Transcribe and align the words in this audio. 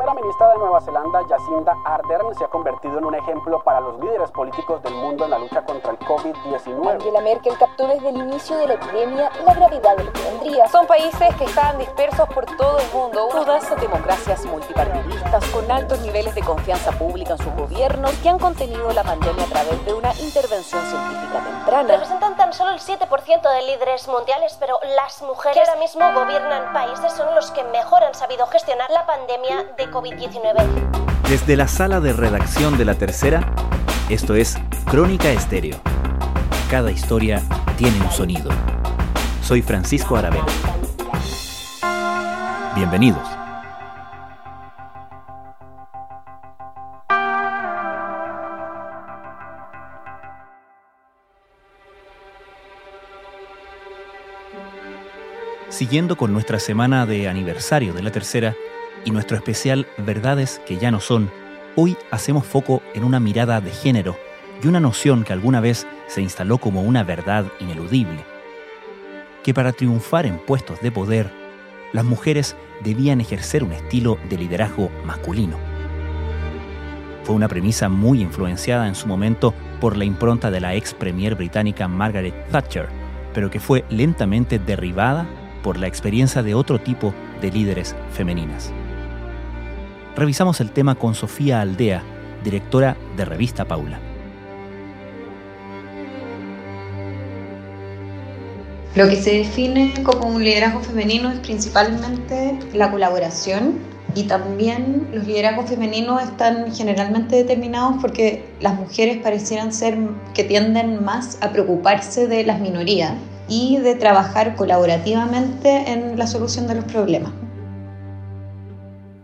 primera 0.00 0.14
ministra 0.14 0.48
de 0.48 0.58
Nueva 0.58 0.80
Zelanda, 0.80 1.20
Jacinda 1.28 1.76
Ardern, 1.84 2.34
se 2.34 2.44
ha 2.44 2.48
convertido 2.48 2.96
en 2.96 3.04
un 3.04 3.14
ejemplo 3.14 3.62
para 3.62 3.80
los 3.80 4.00
líderes 4.00 4.30
políticos 4.30 4.82
del 4.82 4.94
mundo 4.94 5.26
en 5.26 5.30
la 5.30 5.38
lucha 5.38 5.62
contra 5.62 5.90
el 5.90 5.98
COVID-19. 5.98 6.90
Angela 6.90 7.20
Merkel 7.20 7.58
captó 7.58 7.86
desde 7.86 8.08
el 8.08 8.16
inicio 8.16 8.56
de 8.56 8.68
la 8.68 8.74
epidemia 8.74 9.30
la 9.44 9.52
gravedad 9.52 9.98
de 9.98 10.04
lo 10.04 10.12
que 10.14 10.22
vendría. 10.22 10.66
Son 10.68 10.86
países 10.86 11.34
que 11.36 11.44
están 11.44 11.76
dispersos 11.76 12.26
por 12.30 12.46
todo 12.56 12.78
el 12.78 12.90
mundo, 12.94 13.28
todas 13.30 13.78
democracias 13.78 14.46
multipartidistas 14.46 15.44
con 15.50 15.70
altos 15.70 16.00
niveles 16.00 16.34
de 16.34 16.40
confianza 16.40 16.92
pública 16.92 17.32
en 17.32 17.38
sus 17.38 17.54
gobiernos 17.54 18.10
que 18.22 18.30
han 18.30 18.38
contenido 18.38 18.90
la 18.92 19.04
pandemia 19.04 19.44
a 19.44 19.48
través 19.48 19.84
de 19.84 19.92
una 19.92 20.14
intervención 20.14 20.82
científica 20.82 21.44
temprana. 21.44 21.88
Representan 21.92 22.36
tan 22.38 22.54
solo 22.54 22.70
el 22.70 22.80
7% 22.80 23.52
de 23.52 23.62
líderes 23.66 24.08
mundiales, 24.08 24.56
pero 24.58 24.78
las 24.96 25.20
mujeres 25.20 25.56
que 25.62 25.68
ahora 25.68 25.78
mismo 25.78 26.10
gobiernan 26.14 26.72
países 26.72 27.12
son 27.12 27.34
los 27.34 27.50
que 27.50 27.64
mejor 27.64 28.02
han 28.02 28.14
sabido 28.14 28.46
gestionar 28.46 28.90
la 28.90 29.04
pandemia 29.04 29.66
de 29.76 29.89
COVID-19. 29.90 31.28
Desde 31.28 31.56
la 31.56 31.68
sala 31.68 32.00
de 32.00 32.12
redacción 32.12 32.78
de 32.78 32.84
La 32.84 32.94
Tercera, 32.94 33.52
esto 34.08 34.34
es 34.34 34.56
Crónica 34.86 35.30
Estéreo. 35.30 35.76
Cada 36.70 36.90
historia 36.90 37.42
tiene 37.76 38.00
un 38.00 38.10
sonido. 38.10 38.50
Soy 39.42 39.62
Francisco 39.62 40.16
Aravena. 40.16 40.46
Bienvenidos. 42.74 43.28
Siguiendo 55.68 56.16
con 56.16 56.32
nuestra 56.32 56.58
semana 56.58 57.06
de 57.06 57.28
aniversario 57.28 57.92
de 57.92 58.02
la 58.02 58.10
tercera 58.10 58.54
y 59.04 59.10
nuestro 59.10 59.36
especial 59.36 59.86
Verdades 59.98 60.60
que 60.66 60.78
ya 60.78 60.90
no 60.90 61.00
son, 61.00 61.30
hoy 61.76 61.96
hacemos 62.10 62.46
foco 62.46 62.82
en 62.94 63.04
una 63.04 63.20
mirada 63.20 63.60
de 63.60 63.70
género 63.70 64.16
y 64.62 64.66
una 64.66 64.80
noción 64.80 65.24
que 65.24 65.32
alguna 65.32 65.60
vez 65.60 65.86
se 66.06 66.22
instaló 66.22 66.58
como 66.58 66.82
una 66.82 67.02
verdad 67.02 67.46
ineludible, 67.60 68.24
que 69.42 69.54
para 69.54 69.72
triunfar 69.72 70.26
en 70.26 70.38
puestos 70.38 70.80
de 70.80 70.92
poder, 70.92 71.30
las 71.92 72.04
mujeres 72.04 72.56
debían 72.82 73.20
ejercer 73.20 73.64
un 73.64 73.72
estilo 73.72 74.18
de 74.28 74.38
liderazgo 74.38 74.90
masculino. 75.04 75.56
Fue 77.24 77.34
una 77.34 77.48
premisa 77.48 77.88
muy 77.88 78.20
influenciada 78.20 78.88
en 78.88 78.94
su 78.94 79.06
momento 79.06 79.54
por 79.80 79.96
la 79.96 80.04
impronta 80.04 80.50
de 80.50 80.60
la 80.60 80.74
ex 80.74 80.94
premier 80.94 81.34
británica 81.34 81.88
Margaret 81.88 82.34
Thatcher, 82.50 82.88
pero 83.34 83.50
que 83.50 83.60
fue 83.60 83.84
lentamente 83.88 84.58
derribada 84.58 85.26
por 85.62 85.78
la 85.78 85.86
experiencia 85.86 86.42
de 86.42 86.54
otro 86.54 86.78
tipo 86.80 87.14
de 87.40 87.52
líderes 87.52 87.94
femeninas. 88.12 88.72
Revisamos 90.16 90.60
el 90.60 90.72
tema 90.72 90.96
con 90.96 91.14
Sofía 91.14 91.60
Aldea, 91.60 92.02
directora 92.42 92.96
de 93.16 93.24
Revista 93.24 93.64
Paula. 93.64 94.00
Lo 98.96 99.08
que 99.08 99.16
se 99.16 99.38
define 99.38 99.94
como 100.02 100.26
un 100.26 100.42
liderazgo 100.42 100.80
femenino 100.80 101.30
es 101.30 101.38
principalmente 101.38 102.58
la 102.74 102.90
colaboración 102.90 103.78
y 104.16 104.24
también 104.24 105.06
los 105.12 105.28
liderazgos 105.28 105.70
femeninos 105.70 106.20
están 106.24 106.74
generalmente 106.74 107.36
determinados 107.36 107.98
porque 108.00 108.44
las 108.60 108.74
mujeres 108.74 109.18
parecieran 109.18 109.72
ser 109.72 109.96
que 110.34 110.42
tienden 110.42 111.04
más 111.04 111.38
a 111.40 111.52
preocuparse 111.52 112.26
de 112.26 112.42
las 112.42 112.60
minorías 112.60 113.12
y 113.48 113.76
de 113.76 113.94
trabajar 113.94 114.56
colaborativamente 114.56 115.92
en 115.92 116.18
la 116.18 116.26
solución 116.26 116.66
de 116.66 116.74
los 116.74 116.84
problemas. 116.84 117.30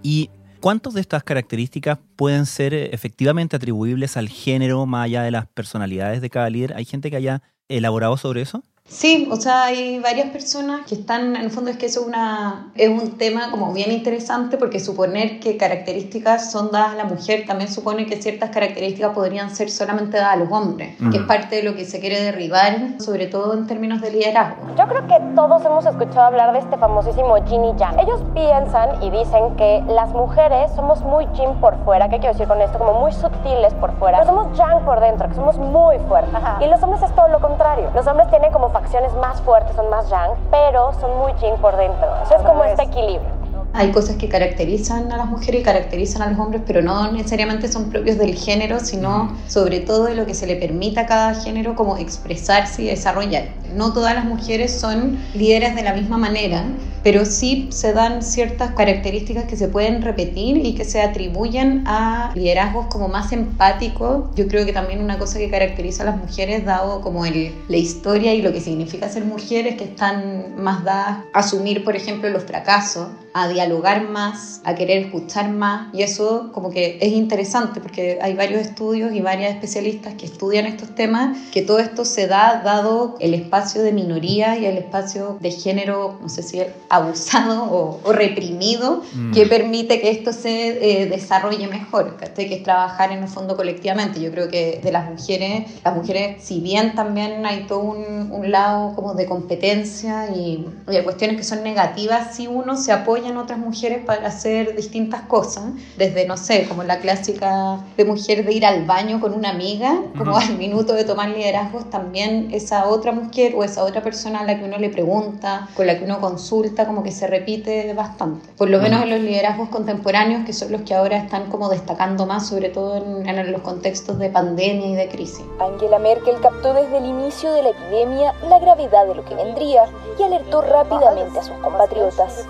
¿Y 0.05 0.31
cuántas 0.61 0.95
de 0.95 1.01
estas 1.01 1.23
características 1.23 1.99
pueden 2.17 2.47
ser 2.47 2.75
eh, 2.75 2.91
efectivamente 2.93 3.57
atribuibles 3.57 4.17
al 4.17 4.29
género 4.29 4.87
más 4.87 5.05
allá 5.05 5.23
de 5.23 5.31
las 5.31 5.47
personalidades 5.47 6.21
de 6.21 6.31
cada 6.31 6.51
líder? 6.51 6.75
¿Hay 6.75 6.85
gente 6.85 7.11
que 7.11 7.17
haya 7.17 7.43
elaborado 7.69 8.17
sobre 8.17 8.43
eso? 8.43 8.63
Sí, 8.89 9.29
o 9.33 9.37
sea, 9.37 9.65
hay 9.65 9.99
varias 9.99 10.31
personas 10.31 10.87
que 10.87 10.95
están, 10.95 11.35
en 11.35 11.43
el 11.43 11.51
fondo 11.51 11.71
es 11.71 11.77
que 11.77 11.87
eso 11.87 12.03
es, 12.03 12.07
una, 12.07 12.71
es 12.77 12.89
un 12.89 13.19
tema 13.19 13.51
como 13.51 13.73
bien 13.73 13.91
interesante 13.91 14.59
porque 14.59 14.79
suponer 14.79 15.41
que 15.41 15.57
características 15.57 16.53
son 16.53 16.71
dadas 16.71 16.93
a 16.93 16.95
la 16.95 17.05
mujer 17.05 17.45
también 17.49 17.69
supone 17.69 18.07
que 18.07 18.23
ciertas 18.23 18.51
características 18.51 19.13
podrían 19.13 19.51
ser 19.51 19.71
solamente 19.71 20.19
dadas 20.19 20.35
a 20.35 20.37
los 20.37 20.53
hombres, 20.53 20.97
que 21.11 21.19
es 21.19 21.25
parte 21.25 21.57
de 21.57 21.63
lo 21.65 21.75
que 21.75 21.85
se 21.85 21.99
quiere 21.99 22.23
derribar, 22.23 23.01
sobre 23.01 23.27
todo 23.27 23.55
en 23.55 23.67
términos 23.67 24.01
de 24.01 24.13
liderazgo. 24.13 24.63
Yo 24.79 24.87
creo 24.87 25.07
que 25.09 25.21
todos 25.35 25.65
hemos 25.65 25.85
escuchado 25.85 26.27
hablar 26.27 26.53
de 26.53 26.61
este 26.61 26.77
famosísimo 26.77 27.35
Ginny 27.45 27.75
Yang. 27.77 27.99
Ellos 27.99 28.23
piensan 28.35 29.03
y 29.03 29.11
dicen 29.11 29.57
que 29.57 29.83
las 29.89 30.11
mujeres 30.11 30.71
somos 30.77 31.01
muy 31.03 31.27
Jin 31.35 31.55
por 31.61 31.77
fuera, 31.85 32.09
¿qué 32.09 32.19
quiero 32.19 32.35
decir 32.35 32.47
con 32.47 32.61
esto? 32.63 32.79
Como 32.79 33.01
muy 33.01 33.13
sutiles 33.13 33.75
por 33.75 33.93
fuera, 33.99 34.21
pero 34.21 34.31
somos 34.31 34.57
Yang 34.57 34.85
por 34.85 35.01
dentro, 35.01 35.29
que 35.29 35.35
somos 35.35 35.59
muy 35.59 35.99
fuertes. 36.07 36.33
Y 36.61 36.67
los 36.67 36.81
hombres 36.85 37.03
es 37.03 37.13
todo 37.17 37.27
lo 37.29 37.41
contrario. 37.41 37.91
Los 37.93 38.07
hombres 38.07 38.31
tienen 38.31 38.53
como 38.53 38.76
facciones 38.81 39.11
más 39.15 39.41
fuertes, 39.41 39.75
son 39.75 39.89
más 39.89 40.07
yang, 40.11 40.33
pero 40.51 40.93
son 41.01 41.17
muy 41.17 41.33
yin 41.41 41.57
por 41.63 41.75
dentro. 41.79 42.09
Eso 42.23 42.37
es 42.37 42.43
como 42.43 42.63
este 42.65 42.83
equilibrio. 42.83 43.37
Hay 43.73 43.91
cosas 43.91 44.17
que 44.17 44.29
caracterizan 44.29 45.11
a 45.13 45.17
las 45.17 45.27
mujeres 45.27 45.63
y 45.63 45.65
caracterizan 45.65 46.23
a 46.23 46.31
los 46.31 46.39
hombres, 46.39 46.63
pero 46.67 46.83
no 46.83 47.11
necesariamente 47.11 47.69
son 47.69 47.91
propios 47.91 48.19
del 48.19 48.35
género, 48.35 48.81
sino 48.81 49.35
sobre 49.47 49.81
todo 49.81 50.05
de 50.05 50.15
lo 50.15 50.27
que 50.27 50.35
se 50.35 50.47
le 50.47 50.57
permita 50.57 51.03
a 51.03 51.07
cada 51.07 51.35
género 51.35 51.75
como 51.75 51.97
expresarse 51.97 52.83
y 52.83 52.87
desarrollar. 52.87 53.45
No 53.77 53.93
todas 53.93 54.15
las 54.15 54.25
mujeres 54.25 54.73
son 54.81 55.19
líderes 55.35 55.75
de 55.75 55.83
la 55.83 55.93
misma 55.93 56.17
manera, 56.17 56.65
pero 57.03 57.27
sí 57.27 57.69
se 57.71 57.93
dan 57.93 58.23
ciertas 58.23 58.71
características 58.71 59.45
que 59.45 59.55
se 59.55 59.69
pueden 59.69 60.01
repetir 60.01 60.57
y 60.57 60.75
que 60.75 60.87
se 60.87 61.03
atribuyen 61.03 61.85
a 61.87 62.33
liderazgos 62.35 62.87
como 62.87 63.09
más 63.09 63.33
empáticos. 63.33 64.35
Yo 64.35 64.49
creo 64.49 64.65
que 64.65 64.73
también 64.73 65.05
una 65.05 65.19
cosa 65.19 65.39
que 65.39 65.51
caracteriza 65.51 66.05
a 66.05 66.07
las 66.07 66.17
mujeres, 66.17 66.65
dado 66.65 67.03
como 67.03 67.27
el, 67.27 67.55
la 67.69 67.77
historia 67.77 68.33
y 68.33 68.41
lo 68.41 68.51
que 68.51 68.63
significa 68.63 69.11
ser 69.11 69.27
mujeres, 69.27 69.77
que 69.77 69.85
están 69.85 70.55
más 70.57 70.83
dadas 70.83 71.19
a 71.35 71.41
asumir, 71.41 71.85
por 71.85 71.97
ejemplo, 71.97 72.31
los 72.31 72.45
fracasos, 72.45 73.09
a 73.39 73.49
dialogar 73.49 74.09
más, 74.09 74.63
a 74.65 74.75
querer 74.75 75.05
escuchar 75.05 75.51
más. 75.51 75.93
Y 75.93 76.03
eso 76.03 76.51
como 76.53 76.71
que 76.71 76.97
es 77.03 77.13
interesante 77.13 77.83
porque 77.83 78.19
hay 78.23 78.33
varios 78.33 78.63
estudios 78.63 79.13
y 79.13 79.21
varias 79.21 79.53
especialistas 79.53 80.15
que 80.15 80.25
estudian 80.25 80.65
estos 80.65 80.95
temas, 80.95 81.37
que 81.53 81.61
todo 81.61 81.79
esto 81.79 82.07
se 82.07 82.29
da 82.29 82.63
dado 82.65 83.17
el 83.21 83.35
espacio 83.35 83.83
de 83.83 83.93
minoría 83.93 84.57
y 84.57 84.65
el 84.65 84.79
espacio 84.79 85.37
de 85.41 85.51
género, 85.51 86.19
no 86.23 86.31
sé 86.31 86.43
si 86.43 86.63
abusado 86.89 88.01
o, 88.03 88.11
reprimido, 88.11 89.03
mm. 89.13 89.33
que 89.33 89.45
permite 89.45 90.01
que 90.01 90.09
esto 90.09 90.33
se 90.33 91.03
eh, 91.03 91.07
desarrolle 91.07 91.69
mejor, 91.69 92.17
que 92.17 92.55
es 92.55 92.63
trabajar 92.63 93.13
en 93.13 93.25
el 93.25 93.29
fondo 93.29 93.55
colectivamente. 93.55 94.19
Yo 94.19 94.31
creo 94.31 94.49
que 94.49 94.81
de 94.83 94.93
las 94.93 95.11
mujeres, 95.11 95.65
las 95.85 95.95
mujeres, 95.95 96.43
si 96.43 96.61
bien 96.61 96.95
también 96.95 97.45
hay 97.45 97.67
todo 97.67 97.81
un, 97.81 98.33
un 98.33 98.51
lado 98.51 98.95
como 98.95 99.13
de 99.13 99.27
competencia 99.27 100.31
y, 100.35 100.67
y 100.89 100.91
de 100.91 101.05
cuestiones 101.05 101.37
que 101.37 101.45
son 101.45 101.63
negativas, 101.63 102.35
si 102.35 102.47
uno 102.47 102.79
se 102.79 102.93
apoya 102.93 103.26
en 103.29 103.37
otras 103.37 103.59
mujeres 103.59 104.05
para 104.05 104.27
hacer 104.27 104.77
distintas 104.77 105.23
cosas, 105.23 105.65
desde, 105.97 106.27
no 106.27 106.37
sé, 106.37 106.67
como 106.69 106.83
la 106.83 106.99
clásica 106.99 107.81
de 107.97 108.05
mujer 108.05 108.45
de 108.45 108.53
ir 108.53 108.67
al 108.67 108.85
baño 108.85 109.21
con 109.21 109.35
una 109.35 109.51
amiga, 109.51 110.03
como 110.17 110.37
al 110.37 110.57
minuto 110.57 110.95
de 110.95 111.05
tomar 111.05 111.31
liderazgos, 111.31 111.91
también 111.91 112.49
esa 112.53 112.87
otra 112.87 113.13
mujer 113.13 113.55
o 113.57 113.65
esa 113.65 113.85
otra 113.85 114.03
persona 114.03 114.41
a 114.41 114.45
la 114.45 114.59
que 114.59 114.65
uno 114.65 114.79
le 114.79 114.91
pregunta, 114.91 115.69
con 115.75 115.87
la 115.87 115.99
que 115.99 116.05
uno 116.05 116.21
consulta, 116.21 116.87
como 116.87 117.03
que 117.03 117.13
se 117.13 117.27
repite 117.27 117.93
bastante. 117.95 118.49
Por 118.57 118.71
lo 118.71 118.81
menos 118.81 119.03
en 119.03 119.11
los 119.11 119.21
liderazgos 119.21 119.69
contemporáneos, 119.69 120.45
que 120.45 120.53
son 120.53 120.73
los 120.73 120.83
que 120.83 120.95
ahora 120.95 121.17
están 121.17 121.51
como 121.51 121.69
destacando 121.69 122.27
más, 122.27 122.49
sobre 122.49 122.69
todo 122.69 122.97
en, 122.97 123.29
en 123.29 123.53
los 123.53 123.63
contextos 123.63 124.19
de 124.19 124.31
pandemia 124.31 124.87
y 124.87 124.95
de 124.95 125.09
crisis. 125.09 125.45
Angela 125.61 125.99
Merkel 125.99 126.37
captó 126.41 126.75
desde 126.75 126.99
el 126.99 127.07
inicio 127.07 127.53
de 127.53 127.63
la 127.63 127.71
epidemia 127.71 128.35
la 128.49 128.59
gravedad 128.59 129.07
de 129.07 129.15
lo 129.15 129.25
que 129.25 129.35
vendría 129.35 129.85
y 130.19 130.23
alertó 130.23 130.63
rápidamente 130.63 131.39
a 131.39 131.43
sus 131.43 131.57
compatriotas. 131.59 132.47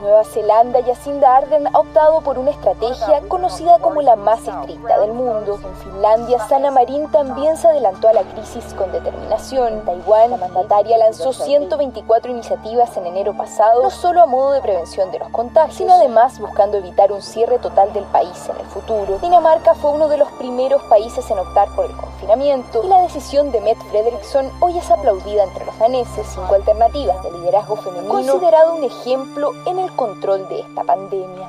Nueva 0.00 0.24
Zelanda, 0.24 0.82
Jacinda 0.84 1.36
Ardern 1.36 1.68
ha 1.68 1.78
optado 1.78 2.20
por 2.20 2.38
una 2.38 2.50
estrategia 2.50 3.22
conocida 3.28 3.78
como 3.78 4.02
la 4.02 4.14
más 4.14 4.46
estricta 4.46 4.98
del 5.00 5.12
mundo. 5.12 5.58
En 5.64 5.76
Finlandia, 5.76 6.38
Sanna 6.48 6.70
Marin 6.70 7.10
también 7.10 7.56
se 7.56 7.66
adelantó 7.68 8.08
a 8.08 8.12
la 8.12 8.22
crisis 8.22 8.74
con 8.74 8.92
determinación. 8.92 9.72
En 9.72 9.84
Taiwán, 9.86 10.32
la 10.32 10.36
mandataria 10.36 10.98
lanzó 10.98 11.32
124 11.32 12.30
iniciativas 12.30 12.94
en 12.98 13.06
enero 13.06 13.34
pasado, 13.34 13.82
no 13.82 13.90
solo 13.90 14.22
a 14.22 14.26
modo 14.26 14.52
de 14.52 14.60
prevención 14.60 15.10
de 15.10 15.18
los 15.18 15.30
contagios, 15.30 15.78
sino 15.78 15.94
además 15.94 16.38
buscando 16.38 16.76
evitar 16.76 17.10
un 17.10 17.22
cierre 17.22 17.58
total 17.58 17.92
del 17.94 18.04
país 18.04 18.48
en 18.50 18.60
el 18.60 18.66
futuro. 18.66 19.18
Dinamarca 19.18 19.74
fue 19.74 19.92
uno 19.92 20.08
de 20.08 20.18
los 20.18 20.30
primeros 20.32 20.82
países 20.84 21.30
en 21.30 21.38
optar 21.38 21.68
por 21.74 21.86
el 21.86 21.96
confinamiento 21.96 22.82
y 22.84 22.88
la 22.88 23.00
decisión 23.00 23.50
de 23.50 23.60
Mette 23.62 23.82
Frederiksen 23.90 24.50
hoy 24.60 24.76
es 24.76 24.90
aplaudida 24.90 25.44
entre 25.44 25.64
los 25.64 25.78
daneses. 25.78 26.26
Cinco 26.34 26.54
alternativas 26.54 27.22
de 27.22 27.30
liderazgo 27.32 27.76
femenino, 27.76 28.12
considerado 28.12 28.74
un 28.74 28.84
ejemplo 28.84 29.05
en 29.12 29.78
el 29.78 29.90
control 29.92 30.48
de 30.48 30.60
esta 30.60 30.82
pandemia. 30.82 31.48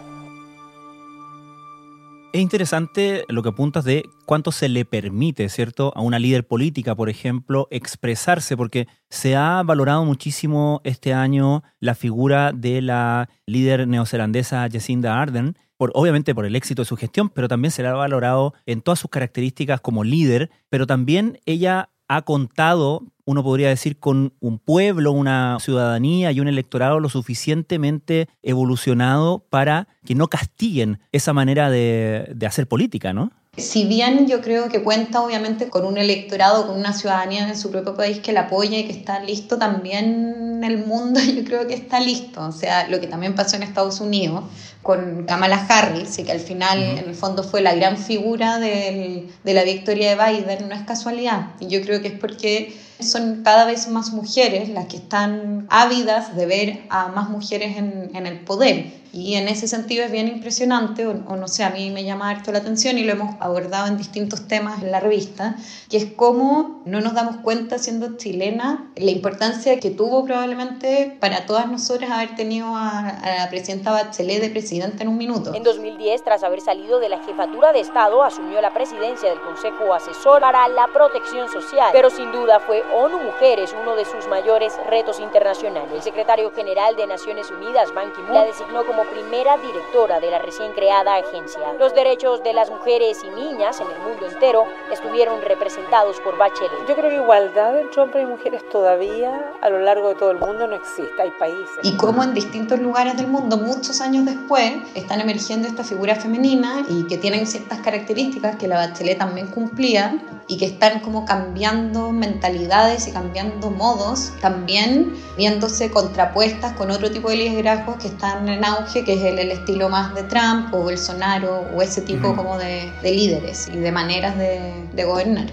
Es 2.33 2.41
interesante 2.41 3.25
lo 3.29 3.41
que 3.41 3.49
apuntas 3.49 3.83
de 3.83 4.07
cuánto 4.25 4.51
se 4.51 4.69
le 4.69 4.85
permite, 4.85 5.49
¿cierto?, 5.49 5.91
a 5.95 6.01
una 6.01 6.19
líder 6.19 6.45
política, 6.45 6.93
por 6.93 7.09
ejemplo, 7.09 7.67
expresarse, 7.71 8.55
porque 8.55 8.87
se 9.09 9.35
ha 9.35 9.63
valorado 9.63 10.05
muchísimo 10.05 10.81
este 10.83 11.13
año 11.15 11.63
la 11.79 11.95
figura 11.95 12.51
de 12.51 12.81
la 12.83 13.29
líder 13.47 13.87
neozelandesa 13.87 14.67
Jacinda 14.71 15.19
Ardern, 15.19 15.57
por, 15.77 15.91
obviamente 15.95 16.35
por 16.35 16.45
el 16.45 16.55
éxito 16.55 16.83
de 16.83 16.87
su 16.87 16.95
gestión, 16.95 17.29
pero 17.29 17.47
también 17.47 17.71
se 17.71 17.81
la 17.81 17.91
ha 17.91 17.93
valorado 17.93 18.53
en 18.67 18.81
todas 18.81 18.99
sus 18.99 19.09
características 19.09 19.81
como 19.81 20.03
líder, 20.03 20.51
pero 20.69 20.85
también 20.85 21.39
ella 21.45 21.89
ha 22.07 22.21
contado, 22.21 23.03
uno 23.27 23.43
podría 23.43 23.67
decir, 23.67 23.99
con 23.99 24.31
un 24.39 24.57
pueblo, 24.57 25.11
una 25.11 25.57
ciudadanía 25.59 26.31
y 26.31 26.39
un 26.39 26.47
electorado 26.47 27.01
lo 27.01 27.09
suficientemente 27.09 28.29
evolucionado 28.41 29.43
para 29.49 29.89
que 30.05 30.15
no 30.15 30.29
castiguen 30.29 30.99
esa 31.11 31.33
manera 31.33 31.69
de, 31.69 32.31
de 32.33 32.45
hacer 32.45 32.67
política, 32.67 33.11
¿no? 33.11 33.33
Si 33.57 33.85
bien 33.85 34.27
yo 34.27 34.39
creo 34.39 34.69
que 34.69 34.81
cuenta 34.81 35.19
obviamente 35.21 35.67
con 35.67 35.83
un 35.83 35.97
electorado, 35.97 36.67
con 36.67 36.77
una 36.77 36.93
ciudadanía 36.93 37.49
en 37.49 37.57
su 37.57 37.69
propio 37.69 37.95
país 37.95 38.19
que 38.19 38.31
la 38.31 38.41
apoya 38.41 38.77
y 38.77 38.85
que 38.85 38.93
está 38.93 39.19
listo, 39.19 39.57
también 39.57 40.63
el 40.63 40.85
mundo 40.85 41.19
yo 41.35 41.43
creo 41.43 41.67
que 41.67 41.73
está 41.73 41.99
listo. 41.99 42.45
O 42.45 42.53
sea, 42.53 42.87
lo 42.87 43.01
que 43.01 43.07
también 43.07 43.35
pasó 43.35 43.57
en 43.57 43.63
Estados 43.63 43.99
Unidos 43.99 44.43
con 44.83 45.25
Kamala 45.25 45.65
Harris 45.67 46.17
y 46.19 46.23
que 46.23 46.31
al 46.31 46.39
final 46.39 46.81
en 46.81 47.09
el 47.09 47.15
fondo 47.15 47.43
fue 47.43 47.59
la 47.59 47.75
gran 47.75 47.97
figura 47.97 48.57
de 48.57 49.27
la 49.43 49.63
victoria 49.63 50.15
de 50.15 50.15
Biden, 50.15 50.69
no 50.69 50.75
es 50.75 50.83
casualidad. 50.83 51.47
Y 51.59 51.67
yo 51.67 51.81
creo 51.81 52.01
que 52.01 52.07
es 52.07 52.19
porque 52.19 52.86
son 52.99 53.43
cada 53.43 53.65
vez 53.65 53.87
más 53.87 54.11
mujeres 54.11 54.69
las 54.69 54.85
que 54.85 54.97
están 54.97 55.67
ávidas 55.69 56.35
de 56.35 56.45
ver 56.45 56.83
a 56.89 57.07
más 57.09 57.29
mujeres 57.29 57.77
en, 57.77 58.11
en 58.13 58.27
el 58.27 58.39
poder. 58.39 58.91
Y 59.13 59.35
en 59.35 59.47
ese 59.47 59.67
sentido 59.67 60.03
es 60.03 60.11
bien 60.11 60.27
impresionante, 60.27 61.07
o, 61.07 61.13
no 61.13 61.47
sé, 61.47 61.63
a 61.63 61.69
mí 61.69 61.89
me 61.91 62.03
llama 62.03 62.29
harto 62.29 62.51
la 62.51 62.59
atención 62.59 62.97
y 62.97 63.03
lo 63.03 63.13
hemos 63.13 63.35
abordado 63.39 63.87
en 63.87 63.97
distintos 63.97 64.47
temas 64.47 64.81
en 64.81 64.91
la 64.91 64.99
revista, 64.99 65.55
que 65.89 65.97
es 65.97 66.05
cómo 66.05 66.81
no 66.85 67.01
nos 67.01 67.13
damos 67.13 67.37
cuenta 67.37 67.77
siendo 67.77 68.17
chilena 68.17 68.91
la 68.95 69.11
importancia 69.11 69.79
que 69.79 69.91
tuvo 69.91 70.25
probablemente 70.25 71.17
para 71.19 71.45
todas 71.45 71.69
nosotras 71.69 72.11
haber 72.11 72.35
tenido 72.35 72.75
a, 72.75 73.09
a 73.09 73.35
la 73.37 73.49
presidenta 73.49 73.91
Bachelet 73.91 74.41
de 74.41 74.49
presidenta 74.49 75.03
en 75.03 75.09
un 75.09 75.17
minuto. 75.17 75.53
En 75.53 75.63
2010, 75.63 76.23
tras 76.23 76.43
haber 76.43 76.61
salido 76.61 76.99
de 76.99 77.09
la 77.09 77.19
jefatura 77.23 77.71
de 77.73 77.79
Estado, 77.79 78.23
asumió 78.23 78.61
la 78.61 78.73
presidencia 78.73 79.29
del 79.29 79.41
Consejo 79.41 79.93
Asesor 79.93 80.41
para 80.41 80.67
la 80.67 80.87
Protección 80.87 81.49
Social, 81.49 81.89
pero 81.91 82.09
sin 82.09 82.31
duda 82.31 82.59
fue 82.59 82.83
ONU 82.93 83.19
Mujeres 83.19 83.75
uno 83.81 83.95
de 83.95 84.05
sus 84.05 84.27
mayores 84.27 84.73
retos 84.89 85.19
internacionales. 85.19 85.91
El 85.93 86.01
secretario 86.01 86.51
general 86.51 86.95
de 86.95 87.07
Naciones 87.07 87.49
Unidas, 87.51 87.93
Ban 87.93 88.11
Ki-moon, 88.13 88.33
la 88.33 88.45
designó 88.45 88.85
como 88.85 88.96
primera 89.03 89.57
directora 89.57 90.19
de 90.19 90.31
la 90.31 90.39
recién 90.39 90.71
creada 90.73 91.15
agencia. 91.15 91.73
Los 91.79 91.93
derechos 91.93 92.43
de 92.43 92.53
las 92.53 92.69
mujeres 92.69 93.23
y 93.23 93.29
niñas 93.29 93.79
en 93.79 93.87
el 93.87 93.99
mundo 93.99 94.27
entero 94.27 94.65
estuvieron 94.91 95.41
representados 95.41 96.19
por 96.21 96.37
Bachelet. 96.37 96.87
Yo 96.87 96.95
creo 96.95 97.09
que 97.09 97.15
igualdad 97.15 97.79
entre 97.79 98.01
hombres 98.01 98.23
y 98.23 98.27
mujeres 98.27 98.69
todavía 98.69 99.53
a 99.61 99.69
lo 99.69 99.79
largo 99.79 100.09
de 100.09 100.15
todo 100.15 100.31
el 100.31 100.39
mundo 100.39 100.67
no 100.67 100.75
existe, 100.75 101.21
hay 101.21 101.31
países. 101.31 101.79
Y 101.83 101.95
como 101.97 102.23
en 102.23 102.33
distintos 102.33 102.79
lugares 102.79 103.17
del 103.17 103.27
mundo, 103.27 103.57
muchos 103.57 104.01
años 104.01 104.25
después, 104.25 104.73
están 104.95 105.21
emergiendo 105.21 105.67
esta 105.67 105.83
figura 105.83 106.15
femenina 106.15 106.83
y 106.87 107.03
que 107.07 107.17
tienen 107.17 107.47
ciertas 107.47 107.79
características 107.79 108.55
que 108.55 108.67
la 108.67 108.77
Bachelet 108.77 109.17
también 109.17 109.47
cumplía 109.47 110.19
y 110.47 110.57
que 110.57 110.65
están 110.65 111.01
como 111.01 111.25
cambiando 111.25 112.11
mentalidades 112.11 113.07
y 113.07 113.11
cambiando 113.11 113.69
modos, 113.69 114.31
también 114.41 115.13
viéndose 115.35 115.91
contrapuestas 115.91 116.73
con 116.73 116.89
otro 116.89 117.11
tipo 117.11 117.29
de 117.29 117.37
liderazgos 117.37 117.97
que 117.97 118.07
están 118.07 118.47
en 118.47 118.63
auge, 118.63 119.03
que 119.03 119.13
es 119.13 119.21
el, 119.23 119.39
el 119.39 119.51
estilo 119.51 119.89
más 119.89 120.15
de 120.15 120.23
Trump 120.23 120.73
o 120.73 120.83
Bolsonaro 120.83 121.65
o 121.75 121.81
ese 121.81 122.01
tipo 122.01 122.35
como 122.35 122.57
de, 122.57 122.91
de, 123.01 123.11
líderes 123.11 123.67
y 123.67 123.77
de 123.77 123.91
maneras 123.91 124.37
de, 124.37 124.87
de 124.93 125.03
gobernar. 125.03 125.47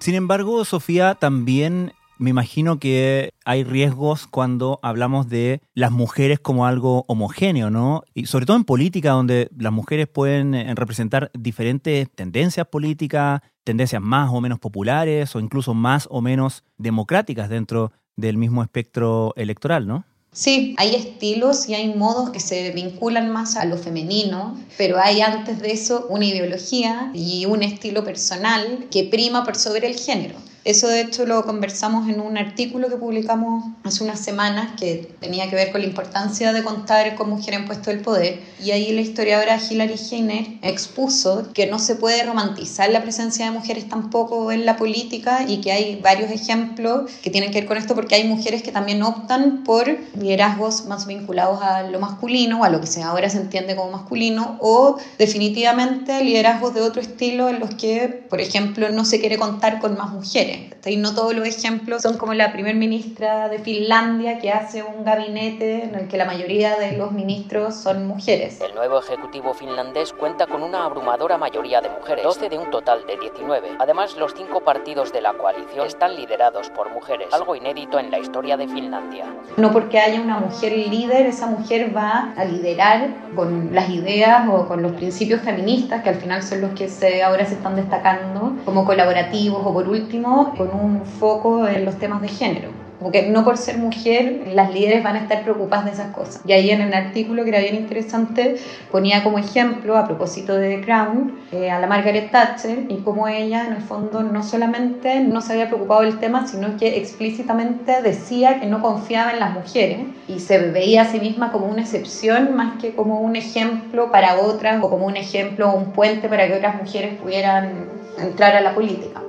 Sin 0.00 0.16
embargo, 0.16 0.64
Sofía, 0.64 1.14
también 1.14 1.92
me 2.22 2.30
imagino 2.30 2.78
que 2.78 3.34
hay 3.44 3.64
riesgos 3.64 4.28
cuando 4.28 4.78
hablamos 4.82 5.28
de 5.28 5.60
las 5.74 5.90
mujeres 5.90 6.38
como 6.38 6.66
algo 6.66 7.04
homogéneo, 7.08 7.68
¿no? 7.68 8.04
Y 8.14 8.26
sobre 8.26 8.46
todo 8.46 8.56
en 8.56 8.64
política, 8.64 9.10
donde 9.10 9.48
las 9.58 9.72
mujeres 9.72 10.06
pueden 10.06 10.54
eh, 10.54 10.72
representar 10.76 11.32
diferentes 11.34 12.08
tendencias 12.14 12.66
políticas, 12.68 13.40
tendencias 13.64 14.00
más 14.00 14.30
o 14.32 14.40
menos 14.40 14.60
populares 14.60 15.34
o 15.34 15.40
incluso 15.40 15.74
más 15.74 16.06
o 16.10 16.20
menos 16.20 16.62
democráticas 16.78 17.48
dentro 17.48 17.90
del 18.16 18.36
mismo 18.36 18.62
espectro 18.62 19.32
electoral, 19.36 19.88
¿no? 19.88 20.04
Sí, 20.30 20.74
hay 20.78 20.94
estilos 20.94 21.68
y 21.68 21.74
hay 21.74 21.92
modos 21.94 22.30
que 22.30 22.40
se 22.40 22.70
vinculan 22.70 23.30
más 23.30 23.56
a 23.56 23.64
lo 23.64 23.76
femenino, 23.76 24.56
pero 24.78 24.98
hay 24.98 25.20
antes 25.20 25.60
de 25.60 25.72
eso 25.72 26.06
una 26.08 26.24
ideología 26.24 27.10
y 27.12 27.44
un 27.46 27.62
estilo 27.62 28.04
personal 28.04 28.86
que 28.90 29.04
prima 29.04 29.44
por 29.44 29.56
sobre 29.56 29.88
el 29.88 29.96
género. 29.96 30.36
Eso 30.64 30.86
de 30.86 31.00
hecho 31.00 31.26
lo 31.26 31.44
conversamos 31.44 32.08
en 32.08 32.20
un 32.20 32.38
artículo 32.38 32.88
que 32.88 32.94
publicamos 32.94 33.64
hace 33.82 34.04
unas 34.04 34.20
semanas 34.20 34.70
que 34.78 35.12
tenía 35.18 35.50
que 35.50 35.56
ver 35.56 35.72
con 35.72 35.80
la 35.80 35.88
importancia 35.88 36.52
de 36.52 36.62
contar 36.62 37.16
con 37.16 37.30
mujeres 37.30 37.60
en 37.60 37.66
puesto 37.66 37.90
del 37.90 37.98
poder. 37.98 38.40
Y 38.62 38.70
ahí 38.70 38.92
la 38.92 39.00
historiadora 39.00 39.58
Hilary 39.58 39.96
Heiner 39.96 40.46
expuso 40.62 41.48
que 41.52 41.66
no 41.66 41.80
se 41.80 41.96
puede 41.96 42.22
romantizar 42.22 42.88
la 42.90 43.02
presencia 43.02 43.44
de 43.44 43.50
mujeres 43.50 43.88
tampoco 43.88 44.52
en 44.52 44.64
la 44.64 44.76
política 44.76 45.44
y 45.48 45.60
que 45.60 45.72
hay 45.72 46.00
varios 46.00 46.30
ejemplos 46.30 47.10
que 47.24 47.30
tienen 47.30 47.50
que 47.50 47.58
ver 47.58 47.66
con 47.66 47.76
esto 47.76 47.96
porque 47.96 48.14
hay 48.14 48.24
mujeres 48.24 48.62
que 48.62 48.70
también 48.70 49.02
optan 49.02 49.64
por 49.64 49.88
liderazgos 50.16 50.84
más 50.84 51.08
vinculados 51.08 51.60
a 51.60 51.82
lo 51.82 51.98
masculino 51.98 52.60
o 52.60 52.64
a 52.64 52.68
lo 52.68 52.80
que 52.80 53.02
ahora 53.02 53.28
se 53.30 53.38
entiende 53.38 53.74
como 53.74 53.90
masculino 53.90 54.58
o 54.60 54.96
definitivamente 55.18 56.22
liderazgos 56.22 56.72
de 56.72 56.82
otro 56.82 57.02
estilo 57.02 57.48
en 57.48 57.58
los 57.58 57.74
que 57.74 58.24
por 58.30 58.40
ejemplo 58.40 58.90
no 58.90 59.04
se 59.04 59.18
quiere 59.18 59.38
contar 59.38 59.80
con 59.80 59.96
más 59.96 60.12
mujeres 60.12 60.51
y 60.84 60.96
no 60.96 61.14
todos 61.14 61.34
los 61.34 61.46
ejemplos 61.46 62.02
son 62.02 62.18
como 62.18 62.34
la 62.34 62.52
primer 62.52 62.74
ministra 62.74 63.48
de 63.48 63.58
Finlandia 63.58 64.38
que 64.38 64.50
hace 64.50 64.82
un 64.82 65.04
gabinete 65.04 65.84
en 65.84 65.94
el 65.94 66.08
que 66.08 66.16
la 66.16 66.24
mayoría 66.24 66.76
de 66.76 66.92
los 66.96 67.12
ministros 67.12 67.76
son 67.76 68.06
mujeres. 68.06 68.60
El 68.60 68.74
nuevo 68.74 68.98
ejecutivo 68.98 69.54
finlandés 69.54 70.12
cuenta 70.12 70.46
con 70.46 70.62
una 70.62 70.84
abrumadora 70.84 71.38
mayoría 71.38 71.80
de 71.80 71.88
mujeres, 71.88 72.24
12 72.24 72.48
de 72.48 72.58
un 72.58 72.70
total 72.70 73.06
de 73.06 73.16
19. 73.16 73.76
Además, 73.78 74.16
los 74.16 74.34
cinco 74.36 74.60
partidos 74.60 75.12
de 75.12 75.20
la 75.20 75.34
coalición 75.34 75.86
están 75.86 76.16
liderados 76.16 76.70
por 76.70 76.92
mujeres, 76.92 77.28
algo 77.32 77.54
inédito 77.54 77.98
en 77.98 78.10
la 78.10 78.18
historia 78.18 78.56
de 78.56 78.66
Finlandia. 78.68 79.26
No 79.56 79.72
porque 79.72 79.98
haya 79.98 80.20
una 80.20 80.40
mujer 80.40 80.72
líder, 80.72 81.26
esa 81.26 81.46
mujer 81.46 81.96
va 81.96 82.32
a 82.36 82.44
liderar 82.44 83.08
con 83.36 83.74
las 83.74 83.88
ideas 83.88 84.48
o 84.50 84.66
con 84.66 84.82
los 84.82 84.92
principios 84.92 85.40
feministas, 85.42 86.02
que 86.02 86.08
al 86.08 86.16
final 86.16 86.42
son 86.42 86.60
los 86.60 86.72
que 86.72 86.88
se, 86.88 87.22
ahora 87.22 87.44
se 87.46 87.54
están 87.54 87.76
destacando 87.76 88.52
como 88.64 88.84
colaborativos 88.84 89.62
o 89.64 89.72
por 89.72 89.88
último 89.88 90.41
con 90.50 90.68
un 90.68 91.04
foco 91.04 91.66
en 91.66 91.84
los 91.84 91.98
temas 91.98 92.22
de 92.22 92.28
género 92.28 92.82
porque 93.02 93.28
no 93.28 93.44
por 93.44 93.58
ser 93.58 93.78
mujer 93.78 94.48
las 94.54 94.72
líderes 94.72 95.02
van 95.02 95.16
a 95.16 95.20
estar 95.20 95.42
preocupadas 95.42 95.86
de 95.86 95.90
esas 95.92 96.14
cosas. 96.14 96.40
Y 96.46 96.52
ahí 96.52 96.70
en 96.70 96.80
el 96.80 96.94
artículo 96.94 97.42
que 97.44 97.50
era 97.50 97.60
bien 97.60 97.74
interesante 97.74 98.56
ponía 98.90 99.22
como 99.22 99.38
ejemplo, 99.38 99.96
a 99.96 100.06
propósito 100.06 100.54
de 100.54 100.76
The 100.76 100.84
Crown, 100.84 101.38
eh, 101.52 101.70
a 101.70 101.80
la 101.80 101.86
Margaret 101.86 102.30
Thatcher 102.30 102.86
y 102.88 102.96
cómo 102.98 103.28
ella 103.28 103.66
en 103.66 103.74
el 103.74 103.82
fondo 103.82 104.22
no 104.22 104.42
solamente 104.42 105.20
no 105.20 105.40
se 105.40 105.52
había 105.52 105.68
preocupado 105.68 106.02
del 106.02 106.18
tema, 106.18 106.46
sino 106.46 106.76
que 106.76 106.98
explícitamente 106.98 108.02
decía 108.02 108.60
que 108.60 108.66
no 108.66 108.80
confiaba 108.80 109.32
en 109.32 109.40
las 109.40 109.52
mujeres 109.52 109.98
y 110.28 110.38
se 110.38 110.58
veía 110.70 111.02
a 111.02 111.06
sí 111.06 111.20
misma 111.20 111.52
como 111.52 111.66
una 111.66 111.82
excepción 111.82 112.54
más 112.54 112.80
que 112.80 112.94
como 112.94 113.20
un 113.20 113.36
ejemplo 113.36 114.10
para 114.10 114.40
otras 114.40 114.82
o 114.82 114.90
como 114.90 115.06
un 115.06 115.16
ejemplo 115.16 115.70
o 115.70 115.76
un 115.76 115.92
puente 115.92 116.28
para 116.28 116.46
que 116.46 116.54
otras 116.54 116.76
mujeres 116.76 117.18
pudieran 117.20 117.88
entrar 118.18 118.54
a 118.54 118.60
la 118.60 118.74
política. 118.74 119.22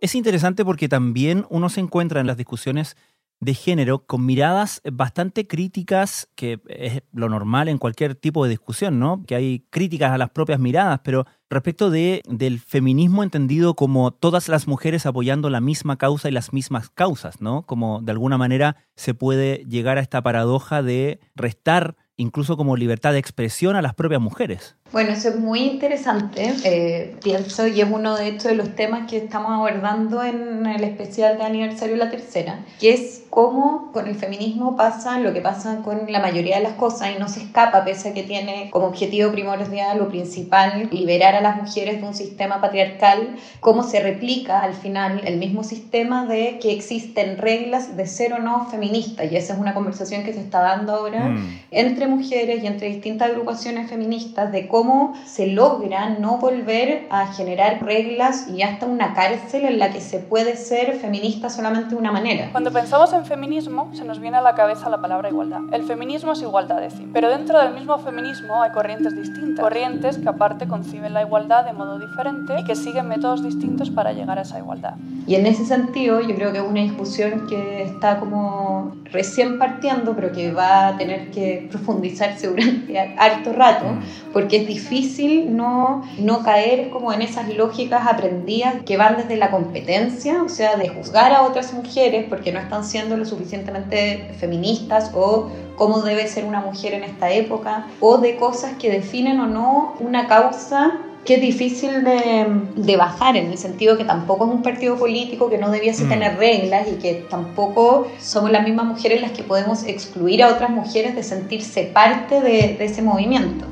Es 0.00 0.14
interesante 0.14 0.64
porque 0.64 0.88
también 0.88 1.46
uno 1.50 1.68
se 1.68 1.80
encuentra 1.80 2.20
en 2.20 2.26
las 2.26 2.38
discusiones 2.38 2.96
de 3.40 3.54
género 3.54 4.06
con 4.06 4.24
miradas 4.24 4.82
bastante 4.90 5.46
críticas, 5.46 6.28
que 6.34 6.60
es 6.68 7.02
lo 7.12 7.28
normal 7.28 7.68
en 7.68 7.78
cualquier 7.78 8.14
tipo 8.14 8.44
de 8.44 8.50
discusión, 8.50 8.98
¿no? 8.98 9.22
Que 9.26 9.34
hay 9.34 9.66
críticas 9.70 10.12
a 10.12 10.18
las 10.18 10.30
propias 10.30 10.60
miradas, 10.60 11.00
pero 11.02 11.26
respecto 11.48 11.90
de, 11.90 12.22
del 12.28 12.60
feminismo 12.60 13.22
entendido 13.22 13.74
como 13.74 14.10
todas 14.10 14.48
las 14.48 14.68
mujeres 14.68 15.06
apoyando 15.06 15.48
la 15.48 15.60
misma 15.60 15.96
causa 15.96 16.28
y 16.28 16.32
las 16.32 16.52
mismas 16.52 16.90
causas, 16.90 17.40
¿no? 17.40 17.62
Como 17.62 18.00
de 18.02 18.12
alguna 18.12 18.36
manera 18.36 18.76
se 18.94 19.14
puede 19.14 19.64
llegar 19.66 19.96
a 19.98 20.02
esta 20.02 20.22
paradoja 20.22 20.82
de 20.82 21.20
restar 21.34 21.96
incluso 22.16 22.58
como 22.58 22.76
libertad 22.76 23.12
de 23.12 23.18
expresión 23.18 23.76
a 23.76 23.82
las 23.82 23.94
propias 23.94 24.20
mujeres. 24.20 24.76
Bueno, 24.92 25.12
eso 25.12 25.28
es 25.28 25.36
muy 25.36 25.60
interesante, 25.60 26.52
eh, 26.64 27.14
pienso, 27.22 27.68
y 27.68 27.80
es 27.80 27.86
uno 27.88 28.16
de 28.16 28.26
hecho 28.26 28.48
de 28.48 28.56
los 28.56 28.74
temas 28.74 29.08
que 29.08 29.18
estamos 29.18 29.52
abordando 29.52 30.24
en 30.24 30.66
el 30.66 30.82
especial 30.82 31.38
de 31.38 31.44
aniversario 31.44 31.94
de 31.94 32.04
la 32.04 32.10
tercera, 32.10 32.64
que 32.80 32.94
es 32.94 33.22
cómo 33.30 33.92
con 33.92 34.08
el 34.08 34.16
feminismo 34.16 34.76
pasa 34.76 35.20
lo 35.20 35.32
que 35.32 35.40
pasa 35.40 35.82
con 35.84 36.10
la 36.10 36.18
mayoría 36.18 36.56
de 36.56 36.64
las 36.64 36.72
cosas 36.72 37.10
y 37.14 37.20
no 37.20 37.28
se 37.28 37.44
escapa, 37.44 37.84
pese 37.84 38.08
a 38.08 38.14
que 38.14 38.24
tiene 38.24 38.68
como 38.72 38.86
objetivo 38.86 39.30
primordial 39.30 40.00
o 40.00 40.08
principal 40.08 40.88
liberar 40.90 41.36
a 41.36 41.40
las 41.40 41.56
mujeres 41.56 42.00
de 42.00 42.08
un 42.08 42.14
sistema 42.14 42.60
patriarcal, 42.60 43.36
cómo 43.60 43.84
se 43.84 44.00
replica 44.00 44.58
al 44.58 44.74
final 44.74 45.20
el 45.24 45.38
mismo 45.38 45.62
sistema 45.62 46.26
de 46.26 46.58
que 46.60 46.72
existen 46.72 47.38
reglas 47.38 47.96
de 47.96 48.08
ser 48.08 48.32
o 48.32 48.40
no 48.40 48.66
feministas, 48.68 49.30
y 49.30 49.36
esa 49.36 49.54
es 49.54 49.60
una 49.60 49.72
conversación 49.72 50.24
que 50.24 50.32
se 50.32 50.40
está 50.40 50.60
dando 50.62 50.94
ahora 50.94 51.26
mm. 51.26 51.60
entre 51.70 52.08
mujeres 52.08 52.64
y 52.64 52.66
entre 52.66 52.88
distintas 52.88 53.30
agrupaciones 53.30 53.88
feministas 53.88 54.50
de 54.50 54.66
cómo 54.66 54.79
cómo 54.80 55.12
se 55.26 55.48
logra 55.48 56.08
no 56.08 56.38
volver 56.38 57.06
a 57.10 57.26
generar 57.26 57.84
reglas 57.84 58.48
y 58.48 58.62
hasta 58.62 58.86
una 58.86 59.12
cárcel 59.12 59.66
en 59.66 59.78
la 59.78 59.90
que 59.92 60.00
se 60.00 60.20
puede 60.20 60.56
ser 60.56 60.94
feminista 60.94 61.50
solamente 61.50 61.90
de 61.90 61.96
una 61.96 62.10
manera. 62.10 62.48
Cuando 62.50 62.72
pensamos 62.72 63.12
en 63.12 63.26
feminismo, 63.26 63.90
se 63.92 64.06
nos 64.06 64.20
viene 64.20 64.38
a 64.38 64.40
la 64.40 64.54
cabeza 64.54 64.88
la 64.88 64.98
palabra 64.98 65.28
igualdad. 65.28 65.60
El 65.70 65.82
feminismo 65.82 66.32
es 66.32 66.40
igualdad 66.40 66.80
de 66.80 66.90
sí, 66.90 67.06
pero 67.12 67.28
dentro 67.28 67.58
del 67.58 67.74
mismo 67.74 67.98
feminismo 67.98 68.62
hay 68.62 68.70
corrientes 68.70 69.14
distintas, 69.14 69.62
corrientes 69.62 70.16
que 70.16 70.28
aparte 70.30 70.66
conciben 70.66 71.12
la 71.12 71.20
igualdad 71.24 71.66
de 71.66 71.74
modo 71.74 71.98
diferente 71.98 72.54
y 72.58 72.64
que 72.64 72.74
siguen 72.74 73.06
métodos 73.06 73.42
distintos 73.42 73.90
para 73.90 74.14
llegar 74.14 74.38
a 74.38 74.42
esa 74.42 74.60
igualdad. 74.60 74.94
Y 75.26 75.34
en 75.34 75.44
ese 75.44 75.66
sentido, 75.66 76.22
yo 76.22 76.34
creo 76.34 76.52
que 76.52 76.58
es 76.58 76.64
una 76.64 76.80
discusión 76.80 77.46
que 77.46 77.82
está 77.82 78.18
como 78.18 78.96
recién 79.12 79.58
partiendo, 79.58 80.14
pero 80.14 80.32
que 80.32 80.52
va 80.52 80.88
a 80.88 80.96
tener 80.96 81.30
que 81.30 81.68
profundizarse 81.70 82.48
durante 82.48 82.98
harto 82.98 83.52
rato, 83.52 83.86
mm. 83.86 84.32
porque 84.32 84.58
es 84.58 84.66
difícil 84.70 85.56
no, 85.56 86.02
no 86.18 86.42
caer 86.42 86.90
como 86.90 87.12
en 87.12 87.22
esas 87.22 87.48
lógicas 87.54 88.06
aprendidas 88.06 88.76
que 88.86 88.96
van 88.96 89.16
desde 89.16 89.36
la 89.36 89.50
competencia, 89.50 90.42
o 90.42 90.48
sea, 90.48 90.76
de 90.76 90.88
juzgar 90.88 91.32
a 91.32 91.42
otras 91.42 91.72
mujeres 91.72 92.26
porque 92.28 92.52
no 92.52 92.60
están 92.60 92.84
siendo 92.84 93.16
lo 93.16 93.24
suficientemente 93.24 94.30
feministas 94.38 95.10
o 95.14 95.50
cómo 95.76 96.02
debe 96.02 96.26
ser 96.28 96.44
una 96.44 96.60
mujer 96.60 96.94
en 96.94 97.04
esta 97.04 97.30
época, 97.30 97.86
o 98.00 98.18
de 98.18 98.36
cosas 98.36 98.74
que 98.78 98.90
definen 98.90 99.40
o 99.40 99.46
no 99.46 99.94
una 99.98 100.28
causa 100.28 101.00
que 101.24 101.34
es 101.34 101.40
difícil 101.40 102.02
de, 102.02 102.96
bajar 102.96 103.36
en 103.36 103.50
el 103.50 103.58
sentido 103.58 103.98
que 103.98 104.04
tampoco 104.04 104.46
es 104.46 104.50
un 104.52 104.62
partido 104.62 104.96
político 104.96 105.50
que 105.50 105.58
no 105.58 105.70
debiese 105.70 106.04
mm. 106.04 106.08
tener 106.08 106.36
reglas 106.38 106.88
y 106.88 106.96
que 106.96 107.26
tampoco 107.28 108.08
somos 108.18 108.50
las 108.50 108.64
mismas 108.64 108.86
mujeres 108.86 109.20
las 109.20 109.32
que 109.32 109.42
podemos 109.42 109.84
excluir 109.84 110.42
a 110.42 110.48
otras 110.48 110.70
mujeres 110.70 111.14
de 111.14 111.22
sentirse 111.22 111.84
parte 111.84 112.40
de 112.40 112.76
ese 112.80 113.02
movimiento. 113.02 113.69